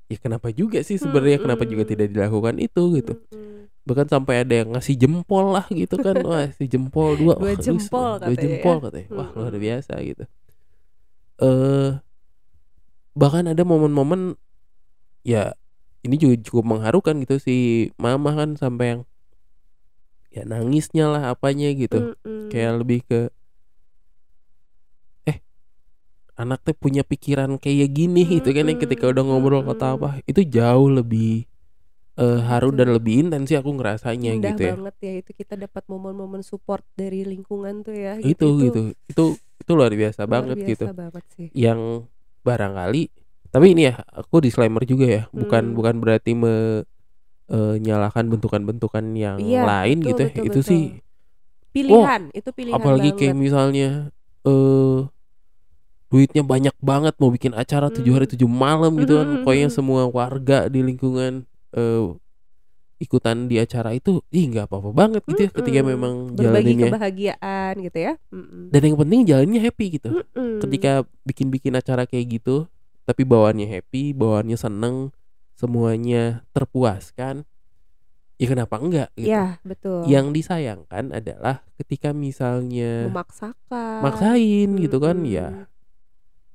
ya 0.05 0.17
kenapa 0.21 0.53
juga 0.53 0.79
sih 0.85 0.95
sebenarnya? 0.95 1.41
Kenapa 1.41 1.65
juga 1.65 1.83
Mm-mm. 1.83 1.93
tidak 1.93 2.07
dilakukan 2.13 2.55
itu 2.61 2.83
gitu. 3.01 3.13
Mm-mm. 3.31 3.53
bahkan 3.85 4.09
sampai 4.09 4.41
ada 4.41 4.65
yang 4.65 4.73
ngasih 4.73 4.97
jempol 4.97 5.53
lah 5.53 5.65
gitu 5.69 6.01
kan. 6.01 6.17
Wah 6.27 6.49
si 6.57 6.65
jempol 6.65 7.17
dua. 7.21 7.37
Dua 7.37 7.53
wah, 7.53 7.57
jempol 7.57 8.17
dua 8.17 8.25
katanya 8.25 8.33
ya. 8.33 8.41
jempol 8.41 8.77
katanya. 8.81 9.07
Wah 9.13 9.29
luar 9.35 9.53
biasa 9.57 9.93
gitu. 10.01 10.23
Eh 11.41 11.91
bahkan 13.15 13.45
ada 13.47 13.63
momen-momen 13.63 14.35
ya 15.23 15.55
ini 16.05 16.15
juga 16.21 16.35
cukup 16.45 16.63
mengharukan 16.77 17.17
gitu 17.25 17.41
si 17.41 17.89
mama 17.97 18.35
kan 18.37 18.59
sampai 18.59 18.85
yang 18.95 19.01
ya 20.35 20.43
nangisnya 20.43 21.07
lah 21.07 21.23
apanya 21.31 21.71
gitu. 21.71 22.11
Mm-mm. 22.11 22.51
kayak 22.51 22.71
lebih 22.83 22.99
ke 23.07 23.19
eh 25.23 25.39
anak 26.35 26.59
teh 26.67 26.75
punya 26.75 27.07
pikiran 27.07 27.55
kayak 27.55 27.89
gini 27.95 28.27
gitu 28.27 28.51
kan 28.51 28.67
yang 28.67 28.75
ketika 28.75 29.07
udah 29.07 29.23
ngobrol 29.23 29.63
kata 29.63 29.95
apa 29.95 30.09
itu 30.27 30.43
jauh 30.43 30.91
lebih 30.91 31.47
eh, 32.19 32.39
haru 32.43 32.75
dan 32.75 32.91
lebih 32.91 33.27
intens 33.27 33.47
sih 33.51 33.57
aku 33.59 33.71
ngerasanya 33.79 34.35
Indah 34.35 34.51
gitu 34.55 34.61
ya. 34.67 34.73
banget 34.75 34.95
ya 34.99 35.13
itu 35.23 35.31
kita 35.31 35.55
dapat 35.55 35.83
momen-momen 35.87 36.43
support 36.43 36.83
dari 36.99 37.23
lingkungan 37.23 37.83
tuh 37.87 37.95
ya. 37.95 38.19
itu 38.19 38.45
gitu. 38.59 38.81
Itu 39.07 39.23
itu 39.39 39.71
luar 39.71 39.91
biasa 39.95 40.27
luar 40.27 40.31
banget 40.31 40.57
biasa 40.59 40.69
gitu. 40.71 40.85
banget 40.91 41.23
sih. 41.39 41.47
yang 41.55 41.79
barangkali 42.45 43.03
tapi 43.55 43.71
ini 43.71 43.87
ya 43.87 44.03
aku 44.11 44.43
disclaimer 44.43 44.83
juga 44.83 45.07
ya. 45.07 45.23
Bukan 45.31 45.71
Hmm. 45.71 45.75
bukan 45.79 45.95
berarti 46.03 46.35
menyalahkan 47.47 48.25
bentukan-bentukan 48.27 49.05
yang 49.13 49.37
Iya, 49.37 49.61
lain 49.63 49.97
betul, 49.99 50.09
gitu 50.09 50.19
ya 50.19 50.29
betul, 50.29 50.43
itu 50.43 50.59
betul. 50.59 50.69
sih 50.69 50.83
Pilihan 51.69 52.21
itu 52.31 52.49
pilihan 52.49 52.75
apalagi 52.75 53.09
banget. 53.11 53.19
kayak 53.21 53.35
misalnya 53.35 53.89
eh 54.43 54.99
duitnya 56.07 56.41
banyak 56.41 56.75
banget 56.79 57.13
mau 57.17 57.27
bikin 57.27 57.51
acara 57.51 57.91
tujuh 57.91 58.13
hari 58.13 58.25
Hmm. 58.25 58.33
tujuh 58.33 58.47
malam 58.47 58.95
gitu 58.95 59.13
kan 59.15 59.27
Hmm. 59.27 59.35
pokoknya 59.41 59.67
semua 59.67 60.07
warga 60.07 60.65
di 60.65 60.79
lingkungan 60.79 61.43
eh 61.71 62.07
ikutan 62.95 63.51
di 63.51 63.59
acara 63.59 63.91
itu 63.91 64.23
ih 64.31 64.47
nggak 64.47 64.71
apa-apa 64.71 64.89
banget 64.89 65.21
gitu 65.27 65.41
ya 65.41 65.51
ketika 65.51 65.83
memang 65.83 66.31
berbagi 66.31 66.47
jalaninnya 66.79 66.87
kebahagiaan 66.87 67.73
gitu 67.83 67.97
ya. 67.99 68.13
Dan 68.71 68.81
yang 68.81 68.95
penting 68.95 69.19
jalannya 69.27 69.59
happy 69.59 69.85
gitu 69.99 70.09
ketika 70.63 70.91
bikin-bikin 71.21 71.75
acara 71.75 72.07
kayak 72.07 72.39
gitu 72.39 72.71
tapi 73.03 73.27
bawaannya 73.27 73.67
happy 73.67 74.15
bawaannya 74.15 74.55
seneng 74.55 75.11
semuanya 75.55 76.43
terpuaskan 76.51 77.47
ya 78.35 78.45
kenapa 78.45 78.75
enggak 78.75 79.09
gitu 79.15 79.31
ya 79.31 79.55
betul. 79.63 80.03
yang 80.05 80.29
disayangkan 80.29 81.09
adalah 81.09 81.63
ketika 81.75 82.11
misalnya 82.11 83.07
memaksakan. 83.07 83.99
maksain 84.03 84.69
gitu 84.75 84.99
kan 84.99 85.23
ya 85.23 85.71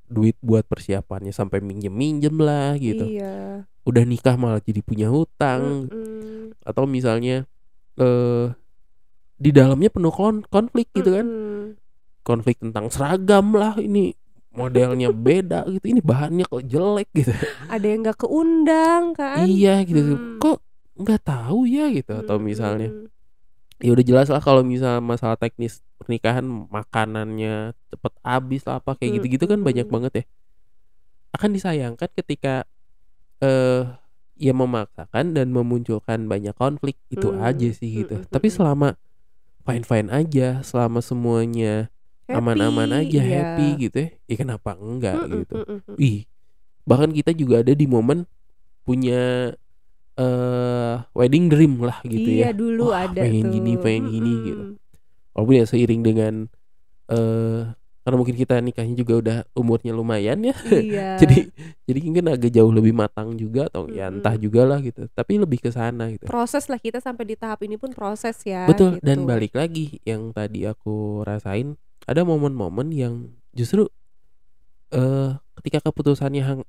duit 0.04 0.36
buat 0.40 0.66
persiapannya 0.66 1.30
sampai 1.30 1.62
minjem 1.62 1.88
minjem 1.88 2.36
lah 2.36 2.76
gitu 2.76 3.06
Iya. 3.06 3.64
udah 3.82 4.04
nikah 4.04 4.36
malah 4.36 4.60
jadi 4.60 4.82
punya 4.82 5.08
hutang 5.08 5.88
Mm-mm. 5.88 6.52
atau 6.60 6.84
misalnya 6.84 7.48
eh 7.96 8.46
di 9.40 9.50
dalamnya 9.50 9.88
penuh 9.88 10.12
kon- 10.12 10.44
konflik 10.44 10.92
gitu 10.92 11.16
kan 11.16 11.26
konflik 12.20 12.60
tentang 12.60 12.92
seragam 12.92 13.56
lah 13.56 13.80
ini 13.80 14.12
modelnya 14.60 15.08
beda 15.10 15.64
gitu 15.66 15.86
ini 15.88 16.00
bahannya 16.00 16.44
kok 16.44 16.62
jelek 16.62 17.08
gitu 17.12 17.32
Ada 17.66 17.86
yang 17.86 18.00
nggak 18.02 18.18
keundang 18.18 19.02
kan? 19.12 19.44
iya 19.44 19.80
gitu 19.82 20.00
Hmm. 20.00 20.36
kok 20.36 20.58
nggak 20.94 21.20
tahu 21.22 21.64
ya 21.64 21.88
gitu 21.88 22.12
atau 22.12 22.36
Mm-mm. 22.36 22.46
misalnya 22.46 22.88
ya 23.80 23.90
udah 23.90 24.04
jelas 24.04 24.28
lah 24.28 24.38
kalau 24.38 24.60
misal 24.60 25.00
masalah 25.00 25.34
teknis 25.34 25.80
pernikahan 25.96 26.44
makanannya 26.44 27.72
cepet 27.88 28.12
habis 28.20 28.60
lah 28.64 28.76
apa 28.76 28.92
kayak 28.94 29.20
gitu-gitu 29.20 29.44
kan 29.44 29.60
banyak 29.60 29.88
Mm-mm. 29.88 29.96
banget 29.96 30.12
ya 30.20 30.24
akan 31.32 31.50
disayangkan 31.50 32.10
ketika 32.12 32.68
eh 33.40 33.88
ya 34.36 34.52
memaksakan 34.52 35.32
dan 35.32 35.48
memunculkan 35.48 36.24
banyak 36.24 36.52
konflik 36.52 36.96
itu 37.08 37.28
Mm. 37.28 37.40
aja 37.40 37.68
sih 37.72 37.90
gitu 38.04 38.24
tapi 38.26 38.48
selama 38.48 38.96
fine 39.62 39.84
fine 39.84 40.08
aja 40.08 40.60
selama 40.60 41.00
semuanya 41.00 41.88
aman-aman 42.36 42.90
aja 43.02 43.20
iya. 43.20 43.34
happy 43.42 43.68
gitu 43.88 43.96
ya 43.98 44.08
ya 44.26 44.34
kenapa 44.38 44.70
enggak 44.76 45.16
Mm-mm, 45.18 45.32
gitu 45.42 45.54
mm-mm. 45.66 45.96
ih 45.98 46.18
bahkan 46.84 47.10
kita 47.10 47.30
juga 47.32 47.62
ada 47.62 47.72
di 47.72 47.86
momen 47.86 48.26
punya 48.82 49.52
eh 50.20 50.94
wedding 51.14 51.48
dream 51.48 51.80
lah 51.80 51.98
gitu 52.04 52.28
iya 52.28 52.50
ya 52.50 52.50
dulu 52.52 52.92
Wah, 52.92 53.08
ada 53.08 53.20
pengen 53.24 53.48
tuh. 53.48 53.52
gini, 53.56 53.72
pengen 53.78 54.04
gini, 54.10 54.32
Mm-mm. 54.32 54.44
gitu. 54.44 54.62
walaupun 55.32 55.54
ya 55.56 55.64
seiring 55.64 56.02
dengan 56.04 56.34
eh 57.08 57.62
karena 58.00 58.16
mungkin 58.16 58.32
kita 58.32 58.56
nikahnya 58.64 58.96
juga 58.96 59.14
udah 59.20 59.36
umurnya 59.52 59.92
lumayan 59.92 60.40
ya 60.40 60.56
Iya. 60.72 61.20
jadi 61.20 61.52
jadi 61.84 61.98
mungkin 62.00 62.26
agak 62.32 62.50
jauh 62.50 62.72
lebih 62.72 62.96
matang 62.96 63.36
juga 63.36 63.68
atau 63.68 63.86
ya 63.86 64.08
Mm-mm. 64.08 64.18
entah 64.18 64.34
juga 64.40 64.64
lah 64.64 64.80
gitu 64.80 65.04
tapi 65.12 65.36
lebih 65.36 65.60
ke 65.60 65.70
sana 65.70 66.08
gitu 66.10 66.24
proses 66.26 66.66
lah 66.66 66.80
kita 66.80 66.98
sampai 66.98 67.28
di 67.28 67.36
tahap 67.36 67.60
ini 67.60 67.76
pun 67.76 67.92
proses 67.92 68.40
ya. 68.42 68.64
betul 68.64 68.96
gitu. 68.98 69.04
dan 69.04 69.28
balik 69.28 69.52
lagi 69.52 70.00
yang 70.02 70.32
tadi 70.32 70.64
aku 70.64 71.22
rasain 71.22 71.76
ada 72.10 72.22
momen-momen 72.26 72.88
yang 72.92 73.14
justru 73.54 73.86
eh 74.90 75.30
ketika 75.60 75.78
keputusannya 75.86 76.42
hang- 76.42 76.68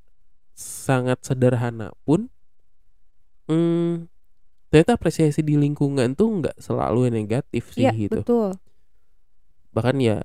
sangat 0.57 1.19
sederhana 1.25 1.89
pun 2.05 2.29
hmm, 3.49 4.07
ternyata 4.71 4.93
apresiasi 4.99 5.41
di 5.41 5.55
lingkungan 5.57 6.13
tuh 6.19 6.29
nggak 6.41 6.55
selalu 6.61 7.09
yang 7.09 7.15
negatif 7.25 7.63
sih 7.75 7.85
Iya 7.87 7.91
gitu 8.09 8.21
betul. 8.21 8.49
bahkan 9.71 9.95
ya 10.03 10.19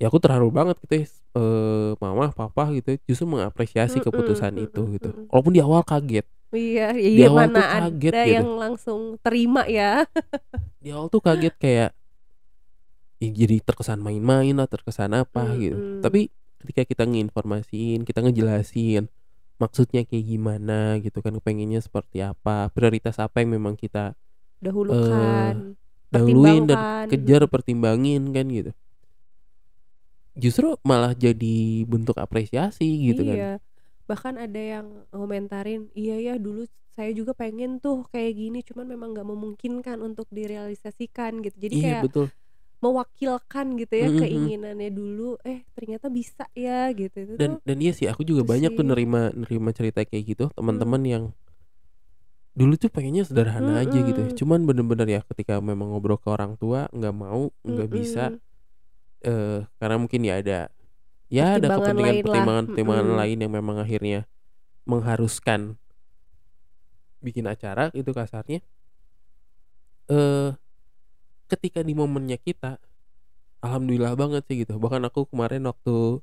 ya 0.00 0.06
aku 0.10 0.18
terharu 0.22 0.50
banget 0.50 0.76
gitu 0.84 0.94
ya 1.02 1.06
eh, 1.38 1.90
mama 2.02 2.30
papa 2.34 2.70
gitu 2.76 2.88
ya, 2.94 2.98
justru 3.08 3.26
mengapresiasi 3.30 3.98
Mm-mm, 4.00 4.06
keputusan 4.06 4.52
mm-mm, 4.54 4.66
itu 4.66 4.82
gitu 4.98 5.08
walaupun 5.30 5.54
di 5.54 5.62
awal 5.64 5.82
kaget 5.86 6.26
Iya, 6.54 6.94
Di 6.94 7.26
iya 7.26 7.26
awal 7.26 7.50
tuh 7.50 7.66
mana 7.66 7.66
kaget 7.66 8.14
ada 8.14 8.20
gitu. 8.22 8.44
yang 8.46 8.48
langsung 8.62 9.18
terima 9.26 9.66
ya. 9.66 10.06
di 10.82 10.88
awal 10.94 11.08
tuh 11.10 11.22
kaget 11.24 11.54
kayak 11.58 11.90
ya 13.24 13.30
jadi 13.44 13.56
terkesan 13.64 14.00
main-main 14.04 14.52
lah 14.52 14.68
terkesan 14.68 15.16
apa 15.16 15.56
gitu 15.56 15.76
Mm-mm. 15.76 16.02
tapi 16.04 16.28
ketika 16.60 16.82
kita 16.84 17.02
nginformasiin 17.08 18.04
kita 18.04 18.20
ngejelasin 18.24 19.08
maksudnya 19.56 20.04
kayak 20.04 20.24
gimana 20.28 20.98
gitu 21.00 21.24
kan 21.24 21.36
pengennya 21.40 21.80
seperti 21.80 22.20
apa 22.20 22.68
prioritas 22.74 23.16
apa 23.22 23.40
yang 23.40 23.56
memang 23.56 23.74
kita 23.78 24.12
Dahulukan. 24.60 25.76
dahuluin 26.08 26.64
dan 26.64 27.10
kejar 27.10 27.44
pertimbangin 27.50 28.32
kan 28.32 28.46
gitu 28.48 28.72
justru 30.34 30.74
malah 30.82 31.14
jadi 31.14 31.86
bentuk 31.86 32.18
apresiasi 32.18 32.86
gitu 33.10 33.22
kan 33.22 33.36
iya. 33.38 33.52
Bahkan 34.04 34.36
ada 34.36 34.60
yang 34.60 35.08
komentarin, 35.08 35.88
iya 35.96 36.20
ya 36.20 36.34
dulu 36.36 36.68
saya 36.92 37.10
juga 37.16 37.32
pengen 37.32 37.80
tuh 37.80 38.04
kayak 38.12 38.36
gini, 38.36 38.60
cuman 38.60 38.84
memang 38.84 39.16
nggak 39.16 39.24
memungkinkan 39.24 39.98
untuk 40.04 40.28
direalisasikan 40.28 41.40
gitu. 41.40 41.56
Jadi 41.56 41.74
iya 41.80 41.84
kayak 41.88 42.02
betul 42.04 42.26
mewakilkan 42.84 43.66
gitu 43.80 43.94
ya 44.04 44.08
Mm-mm. 44.08 44.20
keinginannya 44.20 44.88
dulu, 44.98 45.22
eh 45.50 45.58
ternyata 45.76 46.06
bisa 46.18 46.44
ya 46.64 46.72
gitu. 47.00 47.16
Itu 47.24 47.34
dan 47.40 47.50
tuh 47.50 47.56
dan 47.68 47.76
iya 47.84 47.92
sih 47.98 48.06
aku 48.12 48.22
juga 48.30 48.42
itu 48.42 48.52
banyak 48.52 48.70
tuh 48.78 48.84
sih. 48.84 48.90
nerima 48.90 49.20
nerima 49.42 49.70
cerita 49.78 50.00
kayak 50.08 50.24
gitu 50.30 50.44
teman-teman 50.56 51.02
yang 51.12 51.24
dulu 52.54 52.74
tuh 52.78 52.90
pengennya 52.94 53.26
sederhana 53.26 53.82
aja 53.82 53.98
gitu 54.08 54.20
ya. 54.26 54.30
Mm-mm. 54.30 54.38
cuman 54.38 54.60
bener-bener 54.68 55.08
ya 55.10 55.20
ketika 55.26 55.58
memang 55.58 55.90
ngobrol 55.90 56.18
ke 56.22 56.28
orang 56.30 56.54
tua 56.54 56.86
nggak 56.94 57.14
mau 57.14 57.50
nggak 57.66 57.88
bisa 57.90 58.24
Mm-mm. 58.24 58.40
eh 59.24 59.60
karena 59.80 59.96
mungkin 60.02 60.20
ya 60.28 60.34
ada 60.42 60.58
ya 61.30 61.44
ada 61.58 61.68
kepentingan 61.74 62.16
pertimbangan 62.24 62.64
pertimbangan 62.70 63.08
Mm-mm. 63.08 63.18
lain 63.20 63.38
yang 63.44 63.52
memang 63.58 63.76
akhirnya 63.84 64.26
mengharuskan 64.90 65.78
bikin 67.24 67.46
acara 67.48 67.90
itu 67.96 68.10
kasarnya 68.14 68.60
eh 70.08 70.54
ketika 71.54 71.80
di 71.86 71.94
momennya 71.94 72.36
kita 72.36 72.76
alhamdulillah 73.64 74.12
banget 74.18 74.42
sih 74.50 74.66
gitu 74.66 74.76
bahkan 74.82 75.02
aku 75.08 75.24
kemarin 75.30 75.64
waktu 75.64 76.20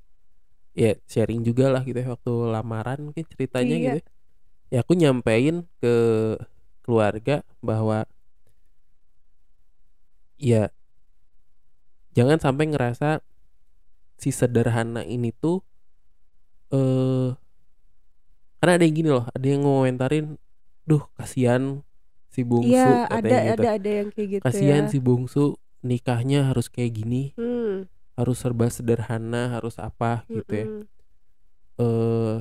ya 0.78 0.96
sharing 1.10 1.42
juga 1.44 1.72
lah 1.74 1.82
gitu 1.84 2.00
ya 2.00 2.14
waktu 2.16 2.32
lamaran 2.54 3.00
mungkin 3.12 3.26
ceritanya 3.28 3.76
Iya. 3.76 3.84
gitu 3.84 4.00
ya. 4.00 4.04
ya 4.72 4.78
aku 4.84 4.94
nyampein 4.96 5.68
ke 5.82 5.94
keluarga 6.86 7.44
bahwa 7.60 8.06
ya 10.42 10.72
jangan 12.12 12.40
sampai 12.42 12.72
ngerasa 12.72 13.22
si 14.18 14.30
sederhana 14.30 15.02
ini 15.06 15.32
tuh 15.34 15.62
eh 16.72 17.34
karena 18.62 18.74
ada 18.78 18.84
yang 18.86 18.96
gini 18.96 19.10
loh 19.10 19.26
ada 19.34 19.46
yang 19.46 19.62
ngomentarin 19.66 20.38
duh 20.86 21.04
kasihan 21.18 21.82
si 22.34 22.42
bungsu 22.48 22.72
Iya, 22.72 23.08
ada 23.18 23.38
gitu 23.38 23.62
ada 23.62 23.68
ada 23.78 23.90
yang 24.00 24.10
kayak 24.16 24.30
gitu 24.40 24.44
kasihan 24.46 24.84
ya. 24.86 24.92
si 24.92 24.98
bungsu 25.04 25.44
nikahnya 25.90 26.40
harus 26.50 26.68
kayak 26.74 26.92
gini 27.00 27.22
Hmm, 27.38 27.88
harus 28.20 28.38
serba 28.44 28.68
sederhana 28.72 29.52
harus 29.56 29.76
apa 29.82 30.24
gitu 30.36 30.54
ya 30.62 30.68
mm-mm. 30.68 30.88
eh 31.78 32.38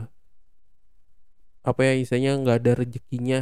apa 1.61 1.81
ya 1.85 1.92
istilahnya 2.00 2.33
nggak 2.40 2.57
ada 2.64 2.72
rezekinya 2.81 3.40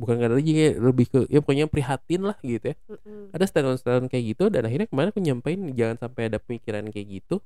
bukan 0.00 0.14
nggak 0.18 0.28
ada 0.32 0.36
rezeki 0.40 0.64
lebih 0.80 1.06
ke 1.12 1.18
ya 1.30 1.38
pokoknya 1.44 1.66
prihatin 1.70 2.22
lah 2.26 2.36
gitu 2.42 2.74
ya 2.74 2.76
Mm-mm. 2.90 3.30
ada 3.34 3.44
statement-statement 3.46 4.08
kayak 4.10 4.24
gitu 4.34 4.44
dan 4.50 4.62
akhirnya 4.66 4.88
kemarin 4.90 5.10
aku 5.14 5.20
nyampein 5.22 5.60
jangan 5.78 5.96
sampai 6.02 6.22
ada 6.32 6.38
pemikiran 6.42 6.84
kayak 6.90 7.08
gitu 7.22 7.36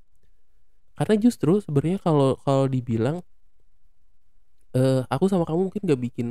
karena 0.99 1.15
justru 1.19 1.53
sebenarnya 1.65 1.99
kalau 2.03 2.39
kalau 2.41 2.67
dibilang 2.71 3.17
eh 4.75 5.01
aku 5.15 5.25
sama 5.31 5.45
kamu 5.49 5.61
mungkin 5.71 5.83
nggak 5.87 6.01
bikin 6.11 6.27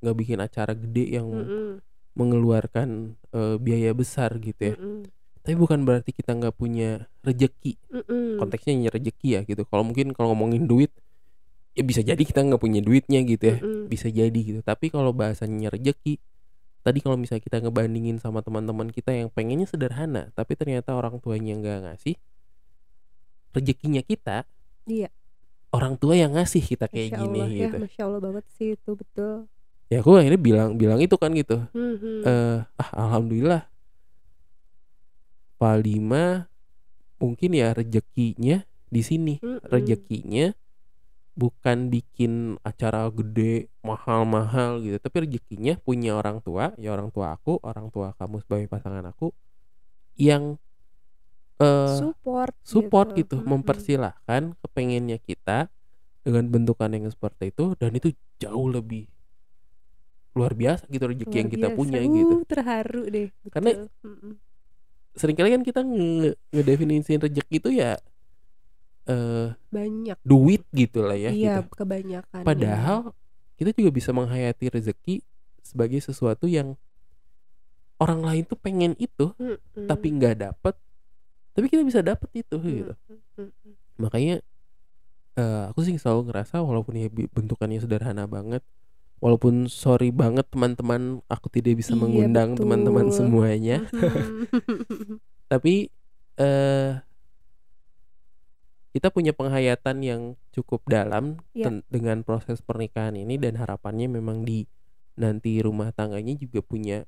nggak 0.00 0.16
bikin 0.16 0.38
acara 0.40 0.72
gede 0.72 1.16
yang 1.16 1.28
Mm-mm. 1.28 1.68
mengeluarkan 2.16 3.14
eh, 3.30 3.56
biaya 3.56 3.92
besar 3.92 4.34
gitu 4.38 4.72
ya 4.72 4.74
Mm-mm. 4.76 5.06
tapi 5.40 5.54
bukan 5.56 5.84
berarti 5.84 6.10
kita 6.12 6.34
nggak 6.34 6.56
punya 6.56 7.06
rejeki 7.22 7.76
Mm-mm. 7.88 8.36
konteksnya 8.36 8.72
hanya 8.76 8.90
rezeki 8.90 9.28
ya 9.36 9.40
gitu 9.44 9.62
kalau 9.64 9.84
mungkin 9.84 10.12
kalau 10.12 10.32
ngomongin 10.32 10.64
duit 10.64 10.90
ya 11.72 11.86
bisa 11.86 12.02
jadi 12.02 12.18
kita 12.18 12.42
nggak 12.42 12.60
punya 12.60 12.82
duitnya 12.82 13.22
gitu 13.22 13.44
ya 13.46 13.56
Mm-mm. 13.60 13.86
bisa 13.86 14.10
jadi 14.10 14.34
gitu 14.34 14.60
tapi 14.60 14.90
kalau 14.90 15.14
bahasanya 15.14 15.70
rezeki 15.70 16.18
tadi 16.80 16.98
kalau 16.98 17.20
misalnya 17.20 17.44
kita 17.44 17.60
ngebandingin 17.60 18.16
sama 18.16 18.40
teman-teman 18.40 18.88
kita 18.88 19.12
yang 19.12 19.28
pengennya 19.28 19.68
sederhana 19.68 20.32
tapi 20.32 20.56
ternyata 20.56 20.96
orang 20.96 21.20
tuanya 21.20 21.54
nggak 21.60 21.78
ngasih 21.86 22.16
rezekinya 23.50 24.00
kita 24.00 24.46
Iya. 24.86 25.10
orang 25.70 25.94
tua 26.00 26.18
yang 26.18 26.34
ngasih 26.34 26.62
kita 26.64 26.88
kayak 26.90 27.14
Masya 27.14 27.20
gini 27.22 27.38
Allah, 27.38 27.52
gitu 27.54 27.76
ya, 27.76 27.82
masya 27.84 28.02
Allah 28.08 28.20
banget 28.22 28.44
sih 28.56 28.68
itu 28.74 28.90
betul. 28.96 29.46
Ya 29.90 30.00
aku 30.00 30.16
akhirnya 30.16 30.38
bilang 30.40 30.78
bilang 30.78 31.02
itu 31.02 31.18
kan 31.18 31.34
gitu 31.34 31.66
Mhm. 31.74 32.22
eh 32.24 32.58
ah 32.78 32.90
alhamdulillah 32.94 33.66
Pak 35.60 35.76
Lima 35.84 36.48
mungkin 37.20 37.52
ya 37.52 37.76
rezekinya 37.76 38.64
di 38.88 39.02
sini 39.04 39.34
Mm-mm. 39.44 39.66
rezekinya 39.68 40.56
bukan 41.36 41.92
bikin 41.92 42.56
acara 42.64 43.06
gede 43.12 43.68
mahal-mahal 43.84 44.80
gitu 44.80 44.96
tapi 44.98 45.28
rezekinya 45.28 45.76
punya 45.84 46.16
orang 46.16 46.40
tua 46.40 46.72
ya 46.80 46.94
orang 46.96 47.12
tua 47.12 47.36
aku 47.36 47.60
orang 47.60 47.92
tua 47.92 48.16
kamu 48.16 48.40
sebagai 48.40 48.66
pasangan 48.72 49.04
aku 49.10 49.34
yang 50.16 50.56
eh 51.60 51.96
support 52.00 52.56
support 52.64 53.12
gitu, 53.20 53.36
Mm-mm. 53.40 53.48
mempersilahkan 53.52 54.56
kepengennya 54.64 55.20
kita 55.20 55.68
dengan 56.24 56.48
bentukan 56.48 56.88
yang 56.92 57.08
seperti 57.08 57.52
itu 57.52 57.76
dan 57.76 57.92
itu 57.96 58.12
jauh 58.40 58.68
lebih 58.68 59.08
luar 60.30 60.54
biasa 60.54 60.86
gitu 60.86 61.04
rezeki 61.10 61.36
yang 61.42 61.50
kita 61.50 61.68
biasa. 61.68 61.78
punya 61.78 62.00
Uh, 62.00 62.10
gitu 62.14 62.34
terharu 62.46 63.02
deh 63.10 63.28
Karena 63.50 63.70
betul. 63.74 63.86
Mm-mm. 64.06 64.32
sering 65.18 65.36
kali 65.36 65.48
kan 65.50 65.62
kita 65.66 65.80
nge 65.82 66.30
ngedefinisiin 66.54 67.20
rezeki 67.20 67.54
itu 67.58 67.70
ya 67.74 67.98
eh 69.10 69.48
banyak 69.74 70.18
duit 70.22 70.62
gitu 70.70 71.02
lah 71.02 71.18
ya 71.18 71.34
iya 71.34 71.64
gitu. 71.66 71.74
kebanyakan 71.74 72.42
Padahal 72.46 73.10
kita 73.58 73.74
juga 73.74 73.90
bisa 73.90 74.14
menghayati 74.14 74.70
rezeki 74.70 75.20
sebagai 75.66 75.98
sesuatu 75.98 76.46
yang 76.46 76.78
orang 78.00 78.22
lain 78.22 78.44
tuh 78.46 78.56
pengen 78.56 78.94
itu 78.96 79.34
tapi 79.90 80.14
nggak 80.14 80.36
dapet 80.40 80.74
tapi 81.52 81.66
kita 81.66 81.82
bisa 81.82 82.00
dapet 82.00 82.30
itu 82.32 82.56
gitu. 82.62 82.94
Makanya 83.98 84.40
eh, 85.36 85.62
aku 85.68 85.82
sih 85.82 85.98
selalu 85.98 86.30
ngerasa 86.30 86.62
walaupun 86.62 86.94
ya 86.96 87.10
bentukannya 87.10 87.82
sederhana 87.82 88.24
banget 88.30 88.62
walaupun 89.20 89.68
sorry 89.68 90.08
banget 90.10 90.48
teman-teman 90.48 91.20
aku 91.28 91.46
tidak 91.52 91.78
bisa 91.80 91.92
Iya, 91.92 92.00
mengundang 92.00 92.56
teman-teman 92.56 93.06
semuanya. 93.12 93.84
Tapi 95.52 95.92
eh 96.40 96.92
kita 98.90 99.14
punya 99.14 99.30
penghayatan 99.30 100.02
yang 100.02 100.22
cukup 100.50 100.82
dalam 100.90 101.38
ten- 101.54 101.86
dengan 101.86 102.26
proses 102.26 102.58
pernikahan 102.58 103.14
ini 103.14 103.38
dan 103.38 103.54
harapannya 103.54 104.10
memang 104.10 104.42
di 104.42 104.66
nanti 105.14 105.62
rumah 105.62 105.94
tangganya 105.94 106.34
juga 106.34 106.58
punya 106.64 107.04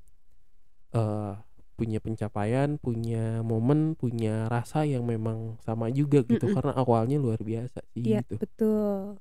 eh 0.93 1.33
punya 1.73 1.97
pencapaian, 1.97 2.77
punya 2.77 3.41
momen, 3.41 3.97
punya 3.97 4.45
rasa 4.45 4.85
yang 4.85 5.03
memang 5.09 5.57
sama 5.65 5.89
juga 5.89 6.21
gitu. 6.21 6.45
Mm-mm. 6.45 6.55
karena 6.55 6.71
awalnya 6.77 7.17
luar 7.17 7.41
biasa 7.41 7.81
sih 7.91 8.05
Iya 8.05 8.21
gitu. 8.21 8.37
betul. 8.39 9.17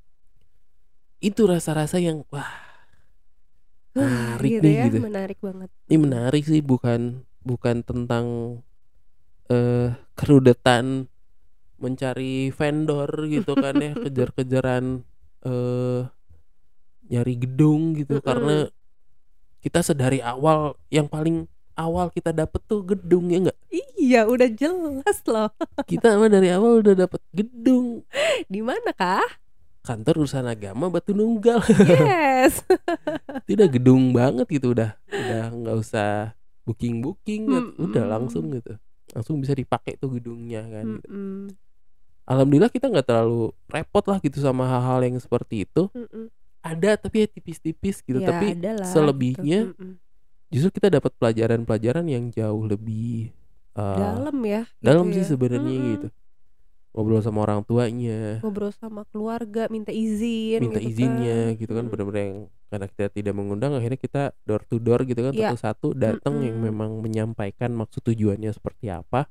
Itu 1.18 1.48
rasa-rasa 1.48 1.96
yang 1.98 2.28
wah 2.28 2.50
menarik 3.96 4.50
gitu 4.50 4.64
nih 4.64 4.74
ya 4.74 4.84
gitu. 4.88 4.98
menarik 5.04 5.38
banget. 5.42 5.68
Ini 5.88 5.96
menarik 6.00 6.44
sih 6.48 6.60
bukan 6.64 7.00
bukan 7.42 7.76
tentang 7.84 8.26
eh 9.50 9.92
kerudetan 10.16 11.10
mencari 11.76 12.54
vendor 12.54 13.10
gitu 13.26 13.52
kan 13.58 13.74
ya 13.76 13.92
kejar-kejaran 14.06 15.04
eh 15.44 16.00
nyari 17.12 17.34
gedung 17.36 17.98
gitu. 17.98 18.16
Mm-mm. 18.18 18.26
karena 18.26 18.56
kita 19.62 19.84
sedari 19.84 20.18
awal 20.18 20.74
yang 20.90 21.06
paling 21.06 21.46
awal 21.76 22.08
kita 22.12 22.32
dapet 22.34 22.60
tuh 22.66 22.82
gedung 22.84 23.30
ya 23.30 23.38
nggak? 23.48 23.58
Iya 24.02 24.26
udah 24.26 24.48
jelas 24.50 25.18
loh. 25.30 25.50
Kita 25.90 26.18
mah 26.18 26.26
dari 26.26 26.50
awal 26.50 26.82
udah 26.82 27.06
dapet 27.06 27.22
gedung. 27.30 28.02
Di 28.50 28.58
mana 28.58 28.90
kah? 28.90 29.22
Kantor 29.86 30.26
urusan 30.26 30.46
agama 30.46 30.90
batu 30.90 31.14
nunggal. 31.14 31.62
Yes 31.62 31.78
tidak 33.48 33.68
gedung 33.74 34.10
banget 34.10 34.46
gitu 34.50 34.72
udah 34.72 34.96
udah 35.06 35.42
nggak 35.52 35.76
usah 35.76 36.32
booking 36.62 37.02
booking 37.02 37.42
Mm-mm. 37.46 37.74
udah 37.78 38.04
langsung 38.06 38.50
gitu 38.50 38.74
langsung 39.12 39.38
bisa 39.38 39.52
dipakai 39.52 39.98
tuh 39.98 40.16
gedungnya 40.16 40.62
kan 40.64 40.98
gitu. 40.98 41.08
Mm-mm. 41.10 41.52
alhamdulillah 42.24 42.70
kita 42.70 42.86
nggak 42.88 43.06
terlalu 43.06 43.50
repot 43.68 44.04
lah 44.06 44.18
gitu 44.18 44.38
sama 44.38 44.64
hal-hal 44.64 45.02
yang 45.02 45.18
seperti 45.18 45.66
itu 45.66 45.90
Mm-mm. 45.92 46.30
ada 46.62 46.94
tapi 46.96 47.24
ya 47.24 47.28
tipis-tipis 47.28 48.00
gitu 48.00 48.18
Ya, 48.18 48.30
tapi 48.30 48.54
ada 48.56 48.70
lah, 48.78 48.88
selebihnya 48.88 49.58
gitu. 49.68 49.74
Mm-mm. 49.76 49.92
justru 50.48 50.70
kita 50.78 50.88
dapat 50.88 51.12
pelajaran-pelajaran 51.18 52.06
yang 52.06 52.30
jauh 52.30 52.64
lebih 52.64 53.34
uh, 53.74 53.98
dalam 53.98 54.36
ya 54.46 54.62
gitu 54.70 54.84
dalam 54.86 55.06
sih 55.10 55.24
ya. 55.24 55.28
sebenarnya 55.28 55.76
Mm-mm. 55.76 55.92
gitu 55.98 56.08
ngobrol 56.92 57.24
sama 57.24 57.40
orang 57.42 57.64
tuanya 57.64 58.38
ngobrol 58.44 58.68
sama 58.70 59.08
keluarga 59.08 59.64
minta 59.66 59.88
izin 59.88 60.60
minta 60.60 60.76
gitu 60.76 60.92
izinnya 60.92 61.56
kan. 61.56 61.60
gitu 61.60 61.72
kan 61.72 61.84
Mm. 61.84 61.90
benar-benar 61.92 62.20
yang 62.22 62.38
karena 62.68 62.86
kita 62.88 63.04
tidak 63.08 63.34
mengundang 63.36 63.72
akhirnya 63.72 63.96
kita 63.96 64.22
door 64.44 64.62
to 64.64 64.76
door 64.76 65.00
gitu 65.04 65.20
kan 65.24 65.32
Iya. 65.32 65.52
satu-satu 65.52 65.92
datang 65.92 66.40
yang 66.40 66.56
Mm-mm. 66.56 66.68
memang 66.68 66.90
menyampaikan 67.00 67.72
maksud 67.72 68.04
tujuannya 68.04 68.52
seperti 68.52 68.92
apa 68.92 69.28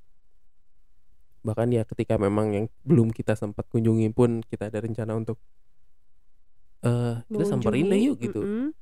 bahkan 1.42 1.70
ya 1.70 1.82
ketika 1.82 2.22
memang 2.22 2.54
yang 2.54 2.66
belum 2.86 3.10
kita 3.10 3.34
sempat 3.34 3.66
kunjungi 3.66 4.14
pun 4.14 4.46
kita 4.46 4.70
ada 4.70 4.78
rencana 4.78 5.18
untuk 5.18 5.42
eh 6.82 7.16
kita 7.30 7.46
samperin 7.46 7.90
deh 7.90 8.02
yuk 8.10 8.18
gitu 8.18 8.42
Mm-mm. 8.42 8.74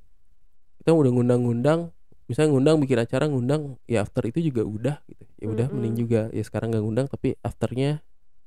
kita 0.79 0.91
udah 0.95 1.11
ngundang-ngundang 1.11 1.91
misalnya 2.27 2.55
ngundang 2.55 2.75
bikin 2.79 2.99
acara 2.99 3.27
ngundang 3.27 3.75
ya 3.87 4.03
after 4.03 4.23
itu 4.23 4.39
juga 4.39 4.63
udah 4.63 4.95
gitu 5.03 5.23
ya 5.35 5.47
udah 5.47 5.65
Mm-mm. 5.67 5.75
mending 5.83 5.95
juga 5.99 6.21
ya 6.31 6.43
sekarang 6.43 6.71
nggak 6.71 6.83
ngundang 6.83 7.07
tapi 7.07 7.35
afternya 7.43 7.99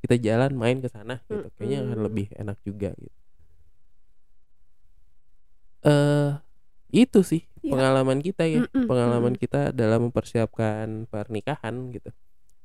kita 0.02 0.18
jalan 0.18 0.52
main 0.58 0.82
ke 0.82 0.90
sana 0.90 1.22
gitu. 1.30 1.46
Kayaknya 1.56 1.78
akan 1.86 1.98
lebih 2.02 2.26
enak 2.34 2.58
juga 2.66 2.90
gitu. 2.98 3.18
Eh 5.82 6.30
itu 6.92 7.20
sih 7.24 7.42
Iya. 7.62 7.78
pengalaman 7.78 8.18
kita 8.18 8.42
ya. 8.50 8.66
Mm-mm, 8.66 8.90
pengalaman 8.90 9.34
kita 9.38 9.70
dalam 9.70 10.10
mempersiapkan 10.10 11.06
pernikahan 11.06 11.94
gitu. 11.94 12.10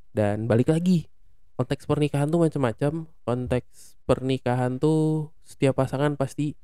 Dan 0.10 0.50
balik 0.50 0.74
lagi 0.74 1.06
konteks 1.54 1.86
pernikahan 1.86 2.28
tuh 2.34 2.42
macam-macam. 2.42 3.06
Konteks 3.22 4.02
pernikahan 4.10 4.82
tuh 4.82 5.30
setiap 5.46 5.78
pasangan 5.78 6.18
pasti 6.18 6.58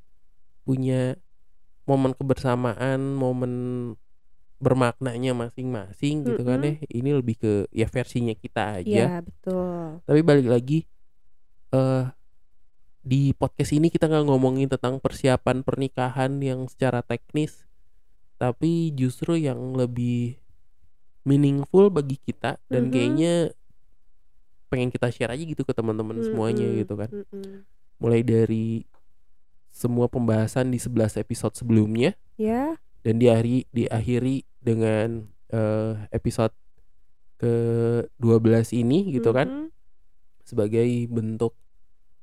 punya 0.66 1.14
momen 1.86 2.16
kebersamaan 2.18 3.14
momen 3.14 3.52
bermaknanya 4.62 5.34
masing-masing 5.34 6.24
gitu 6.24 6.42
kan 6.46 6.62
ya 6.62 6.74
ini 6.88 7.10
lebih 7.12 7.36
ke 7.36 7.52
ya 7.74 7.90
versinya 7.90 8.32
kita 8.32 8.80
aja 8.80 9.04
Iya 9.04 9.08
betul 9.20 10.00
tapi 10.06 10.20
balik 10.22 10.48
lagi 10.48 10.78
eh 11.74 12.04
di 13.04 13.36
podcast 13.36 13.76
ini 13.76 13.92
kita 13.92 14.08
nggak 14.08 14.24
ngomongin 14.32 14.72
tentang 14.72 14.96
persiapan 14.96 15.60
pernikahan 15.60 16.40
yang 16.40 16.64
secara 16.70 17.04
teknis 17.04 17.68
tapi 18.40 18.90
justru 18.96 19.36
yang 19.36 19.76
lebih 19.76 20.40
meaningful 21.24 21.88
bagi 21.88 22.20
kita 22.20 22.60
dan 22.68 22.86
mm 22.86 22.88
-hmm. 22.88 22.92
kayaknya 22.92 23.34
pengen 24.68 24.90
kita 24.92 25.08
share 25.10 25.32
aja 25.32 25.44
gitu 25.44 25.64
ke 25.64 25.72
teman-teman 25.72 26.18
mm 26.18 26.20
-hmm. 26.20 26.30
semuanya 26.30 26.66
gitu 26.76 26.94
kan. 26.94 27.10
Mm 27.10 27.24
-hmm. 27.24 27.56
Mulai 27.98 28.20
dari 28.20 28.84
semua 29.72 30.06
pembahasan 30.06 30.70
di 30.70 30.78
11 30.78 31.18
episode 31.18 31.56
sebelumnya. 31.56 32.14
Ya. 32.36 32.48
Yeah. 32.52 32.70
Dan 33.04 33.20
diakhiri 33.20 33.68
diakhiri 33.68 34.48
dengan 34.64 35.28
uh, 35.52 36.08
episode 36.08 36.56
ke-12 37.36 38.80
ini 38.80 39.12
gitu 39.12 39.30
mm 39.30 39.36
-hmm. 39.36 39.38
kan. 39.38 39.48
Sebagai 40.44 40.88
bentuk 41.12 41.52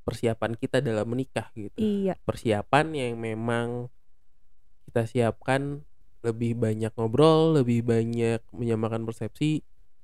persiapan 0.01 0.57
kita 0.57 0.81
dalam 0.81 1.05
menikah 1.05 1.53
gitu. 1.53 1.77
Iya. 1.77 2.17
Persiapan 2.25 2.97
yang 2.97 3.13
memang 3.21 3.93
kita 4.89 5.05
siapkan 5.05 5.85
lebih 6.25 6.57
banyak 6.57 6.93
ngobrol, 6.97 7.61
lebih 7.61 7.85
banyak 7.85 8.41
menyamakan 8.53 9.05
persepsi, 9.05 9.61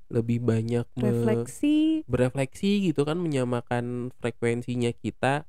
lebih 0.10 0.42
banyak 0.42 0.86
refleksi, 0.98 2.02
berefleksi 2.10 2.90
gitu 2.90 3.06
kan, 3.06 3.20
menyamakan 3.20 4.14
frekuensinya 4.18 4.90
kita 4.94 5.46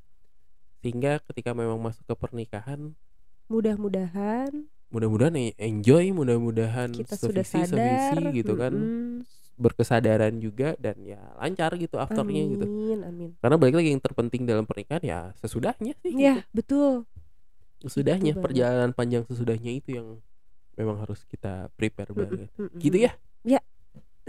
sehingga 0.82 1.18
ketika 1.26 1.54
memang 1.54 1.78
masuk 1.82 2.06
ke 2.06 2.14
pernikahan 2.14 2.94
mudah-mudahan 3.50 4.70
mudah-mudahan 4.88 5.36
enjoy, 5.56 6.10
mudah-mudahan 6.16 6.88
kita 6.96 7.14
sudah 7.16 7.44
sadar, 7.44 8.16
gitu 8.32 8.52
kan. 8.56 8.72
Mm 8.72 8.84
-hmm. 8.84 9.36
berkesadaran 9.58 10.38
juga 10.38 10.78
dan 10.78 10.94
ya 11.02 11.18
lancar 11.34 11.74
gitu 11.74 11.98
afternya 11.98 12.46
amin, 12.46 12.54
gitu. 12.54 12.66
Amin. 13.02 13.30
Karena 13.42 13.58
balik 13.58 13.82
lagi 13.82 13.90
yang 13.90 13.98
terpenting 13.98 14.46
dalam 14.46 14.62
pernikahan 14.62 15.02
ya 15.02 15.18
sesudahnya 15.42 15.98
sih. 15.98 16.14
Iya, 16.14 16.46
gitu. 16.46 16.54
betul. 16.54 16.92
Sesudahnya 17.82 18.38
perjalanan 18.38 18.94
panjang 18.94 19.26
sesudahnya 19.26 19.74
itu 19.74 19.98
yang 19.98 20.22
memang 20.78 21.02
harus 21.02 21.26
kita 21.26 21.74
prepare 21.74 22.14
banget. 22.14 22.46
Mm 22.54 22.70
-hmm. 22.70 22.78
Gitu 22.78 22.96
ya? 23.02 23.12
Ya. 23.42 23.60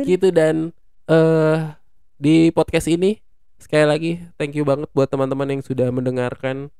Gitu 0.01 0.33
dan 0.33 0.73
uh, 1.05 1.77
di 2.17 2.49
podcast 2.49 2.89
ini 2.89 3.21
sekali 3.61 3.85
lagi 3.85 4.11
thank 4.41 4.57
you 4.57 4.65
banget 4.65 4.89
buat 4.97 5.13
teman-teman 5.13 5.59
yang 5.59 5.61
sudah 5.61 5.93
mendengarkan 5.93 6.73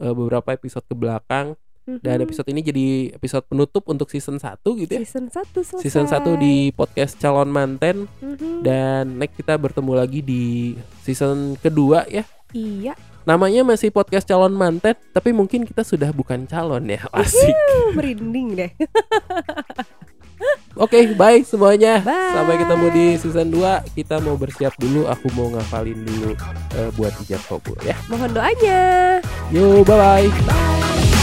uh, 0.00 0.14
beberapa 0.16 0.56
episode 0.56 0.88
ke 0.88 0.96
belakang. 0.96 1.52
Mm-hmm. 1.90 2.06
Dan 2.06 2.16
episode 2.22 2.48
ini 2.54 2.60
jadi 2.62 2.86
episode 3.18 3.44
penutup 3.50 3.82
untuk 3.90 4.06
season 4.06 4.38
1 4.38 4.62
gitu 4.62 4.92
ya. 4.94 5.00
Season 5.02 5.26
1 5.26 5.34
selesai. 5.50 5.82
Season 5.82 6.06
1 6.06 6.38
di 6.38 6.70
podcast 6.70 7.18
Calon 7.18 7.50
Manten. 7.50 8.06
Mm-hmm. 8.22 8.54
Dan 8.62 9.18
next 9.18 9.34
kita 9.34 9.58
bertemu 9.58 9.92
lagi 9.98 10.20
di 10.22 10.78
season 11.02 11.58
kedua 11.58 12.06
ya. 12.06 12.22
Iya. 12.54 12.94
Namanya 13.28 13.62
masih 13.62 13.92
podcast 13.92 14.26
calon 14.26 14.56
manten, 14.56 14.96
tapi 15.12 15.30
mungkin 15.30 15.62
kita 15.68 15.84
sudah 15.84 16.10
bukan 16.10 16.48
calon 16.48 16.88
ya. 16.88 17.04
Asik. 17.14 17.54
merinding 17.94 18.56
deh. 18.56 18.70
Oke, 20.80 20.96
okay, 20.96 21.04
bye 21.12 21.44
semuanya. 21.44 22.00
Bye. 22.00 22.32
Sampai 22.32 22.56
ketemu 22.56 22.86
di 22.96 23.06
season 23.20 23.48
2. 23.52 23.92
Kita 23.92 24.16
mau 24.24 24.40
bersiap 24.40 24.72
dulu. 24.80 25.04
Aku 25.12 25.28
mau 25.36 25.52
ngafalin 25.52 26.00
dulu 26.00 26.32
uh, 26.80 26.90
buat 26.96 27.12
ijab 27.28 27.42
kabul 27.44 27.76
ya. 27.84 27.92
Mohon 28.08 28.30
doanya. 28.40 28.80
Yo, 29.52 29.84
bye-bye. 29.84 30.30
Bye. 30.48 31.19